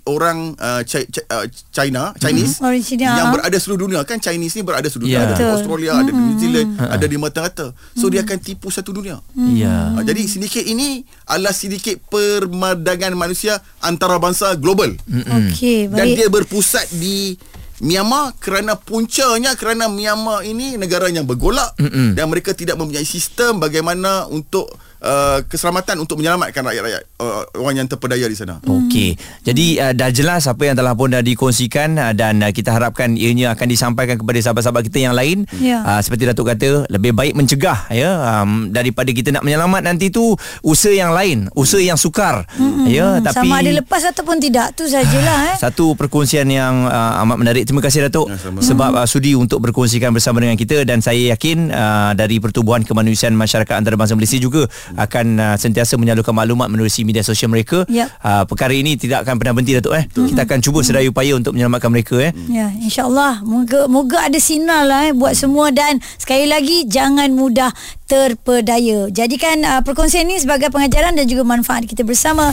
orang 0.05 0.57
uh, 0.57 0.81
uh, 0.81 1.45
China 1.69 2.09
Chinese 2.17 2.57
Hmm, 2.57 2.67
orang 2.67 2.81
Cina, 2.81 3.05
yang 3.13 3.29
berada 3.29 3.57
seluruh 3.57 3.85
dunia. 3.85 4.01
Kan 4.01 4.17
Chinese 4.17 4.57
ni 4.57 4.63
berada 4.65 4.89
seluruh 4.89 5.07
Ya. 5.07 5.21
dunia 5.21 5.29
ada 5.29 5.37
di. 5.37 5.53
Australia 5.53 5.91
ada 5.93 6.09
di 6.09 6.17
New 6.19 6.37
Zealand 6.37 6.69
ada 6.75 7.05
di 7.05 7.17
mata-mata. 7.17 7.67
So 7.93 8.09
dia 8.09 8.25
akan 8.25 8.37
tipu 8.37 8.67
satu 8.69 8.89
dunia. 8.89 9.21
Ya. 9.35 9.93
Uh, 9.93 10.01
jadi 10.01 10.25
sindiket 10.25 10.65
ini 10.65 11.05
adalah 11.23 11.53
sindiket 11.53 12.01
perdagangan 12.03 13.13
manusia 13.13 13.61
antarabangsa 13.79 14.57
global. 14.57 14.89
Okey, 15.05 15.85
dan 15.93 16.05
baik. 16.09 16.17
dia 16.17 16.27
berpusat 16.27 16.89
di 16.91 17.37
Myanmar 17.79 18.35
kerana 18.43 18.75
puncanya 18.75 19.55
kerana 19.55 19.87
Myanmar 19.87 20.43
ini 20.43 20.75
negara 20.75 21.07
yang 21.07 21.23
bergolak 21.23 21.71
Mm-mm. 21.79 22.11
dan 22.11 22.27
mereka 22.27 22.51
tidak 22.51 22.75
mempunyai 22.75 23.07
sistem 23.07 23.55
bagaimana 23.55 24.27
untuk 24.27 24.67
uh, 25.03 25.39
keselamatan 25.47 25.99
untuk 25.99 26.19
menyelamatkan 26.19 26.61
rakyat-rakyat 26.63 27.03
uh, 27.19 27.43
orang 27.59 27.83
yang 27.83 27.87
terpedaya 27.87 28.25
di 28.27 28.35
sana. 28.37 28.59
Okey. 28.63 29.15
Jadi 29.43 29.79
uh, 29.79 29.93
dah 29.95 30.09
jelas 30.11 30.45
apa 30.45 30.67
yang 30.67 30.75
telah 30.75 30.93
pun 30.95 31.11
dah 31.11 31.23
dikongsikan 31.23 31.95
uh, 31.97 32.13
dan 32.13 32.43
uh, 32.43 32.51
kita 32.51 32.71
harapkan 32.71 33.15
ianya 33.15 33.55
akan 33.55 33.67
disampaikan 33.67 34.19
kepada 34.19 34.39
sahabat-sahabat 34.39 34.83
kita 34.91 35.09
yang 35.09 35.15
lain. 35.15 35.47
Ya. 35.59 35.83
Uh, 35.83 35.99
seperti 35.99 36.27
Datuk 36.27 36.47
kata, 36.47 36.85
lebih 36.91 37.15
baik 37.15 37.33
mencegah 37.35 37.89
ya 37.89 38.41
um, 38.41 38.69
daripada 38.69 39.09
kita 39.11 39.33
nak 39.33 39.43
menyelamat 39.43 39.81
nanti 39.83 40.11
tu 40.11 40.35
usaha 40.61 40.93
yang 40.93 41.15
lain, 41.15 41.47
usaha 41.55 41.81
yang 41.81 41.97
sukar. 41.97 42.45
Ya, 42.89 43.21
tapi 43.21 43.45
Sama 43.47 43.61
ada 43.61 43.71
lepas 43.71 44.01
ataupun 44.01 44.41
tidak, 44.41 44.73
tu 44.73 44.85
sajalah 44.87 45.53
eh. 45.53 45.57
satu 45.63 45.93
perkongsian 45.95 46.47
yang 46.49 46.87
uh, 46.87 47.21
amat 47.25 47.37
menarik. 47.39 47.63
Terima 47.65 47.81
kasih 47.83 48.07
Datuk 48.07 48.27
Ya, 48.29 48.37
sama. 48.37 48.59
sebab 48.61 48.91
uh, 49.01 49.07
sudi 49.09 49.33
untuk 49.33 49.57
berkongsikan 49.63 50.13
bersama 50.13 50.41
dengan 50.43 50.53
kita 50.53 50.85
dan 50.85 51.01
saya 51.01 51.33
yakin 51.33 51.71
uh, 51.71 52.11
dari 52.13 52.37
Pertubuhan 52.37 52.85
Kemanusiaan 52.85 53.33
Masyarakat 53.33 53.73
Antarabangsa 53.73 54.13
Malaysia 54.13 54.37
juga 54.37 54.65
akan 54.95 55.25
uh, 55.37 55.55
sentiasa 55.59 55.99
menyalurkan 55.99 56.33
maklumat 56.33 56.71
menerusi 56.71 57.03
media 57.03 57.21
sosial 57.21 57.51
mereka. 57.51 57.83
Yap. 57.89 58.09
Uh, 58.23 58.43
perkara 58.47 58.73
ini 58.73 58.95
tidak 58.95 59.27
akan 59.27 59.37
pernah 59.37 59.53
berhenti 59.57 59.73
Datuk 59.77 59.93
eh. 59.97 60.05
Kita 60.07 60.45
akan 60.47 60.59
cuba 60.63 60.79
sedaya 60.81 61.07
upaya 61.09 61.35
untuk 61.35 61.53
menyelamatkan 61.53 61.89
mereka 61.91 62.17
eh. 62.21 62.31
Ya, 62.47 62.71
insyaAllah. 62.79 63.43
Moga, 63.43 63.85
moga 63.91 64.25
ada 64.25 64.39
sinar 64.39 64.87
lah 64.87 65.09
eh, 65.09 65.13
buat 65.13 65.35
semua 65.35 65.69
dan 65.69 65.99
sekali 66.17 66.49
lagi 66.49 66.87
jangan 66.87 67.33
mudah 67.33 67.69
terpedaya. 68.09 69.11
Jadikan 69.13 69.61
uh, 69.61 69.81
perkongsian 69.85 70.25
ini 70.25 70.41
sebagai 70.41 70.73
pengajaran 70.73 71.13
dan 71.13 71.25
juga 71.29 71.45
manfaat 71.45 71.85
kita 71.85 72.01
bersama. 72.01 72.49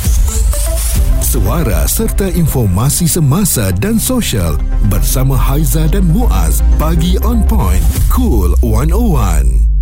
Suara 1.27 1.85
serta 1.85 2.31
informasi 2.33 3.11
semasa 3.11 3.69
dan 3.75 4.01
sosial 4.01 4.57
bersama 4.89 5.35
Haiza 5.35 5.85
dan 5.91 6.07
Muaz. 6.09 6.65
Pagi 6.81 7.19
on 7.25 7.45
point. 7.45 7.83
Cool 8.09 8.57
101. 8.63 9.76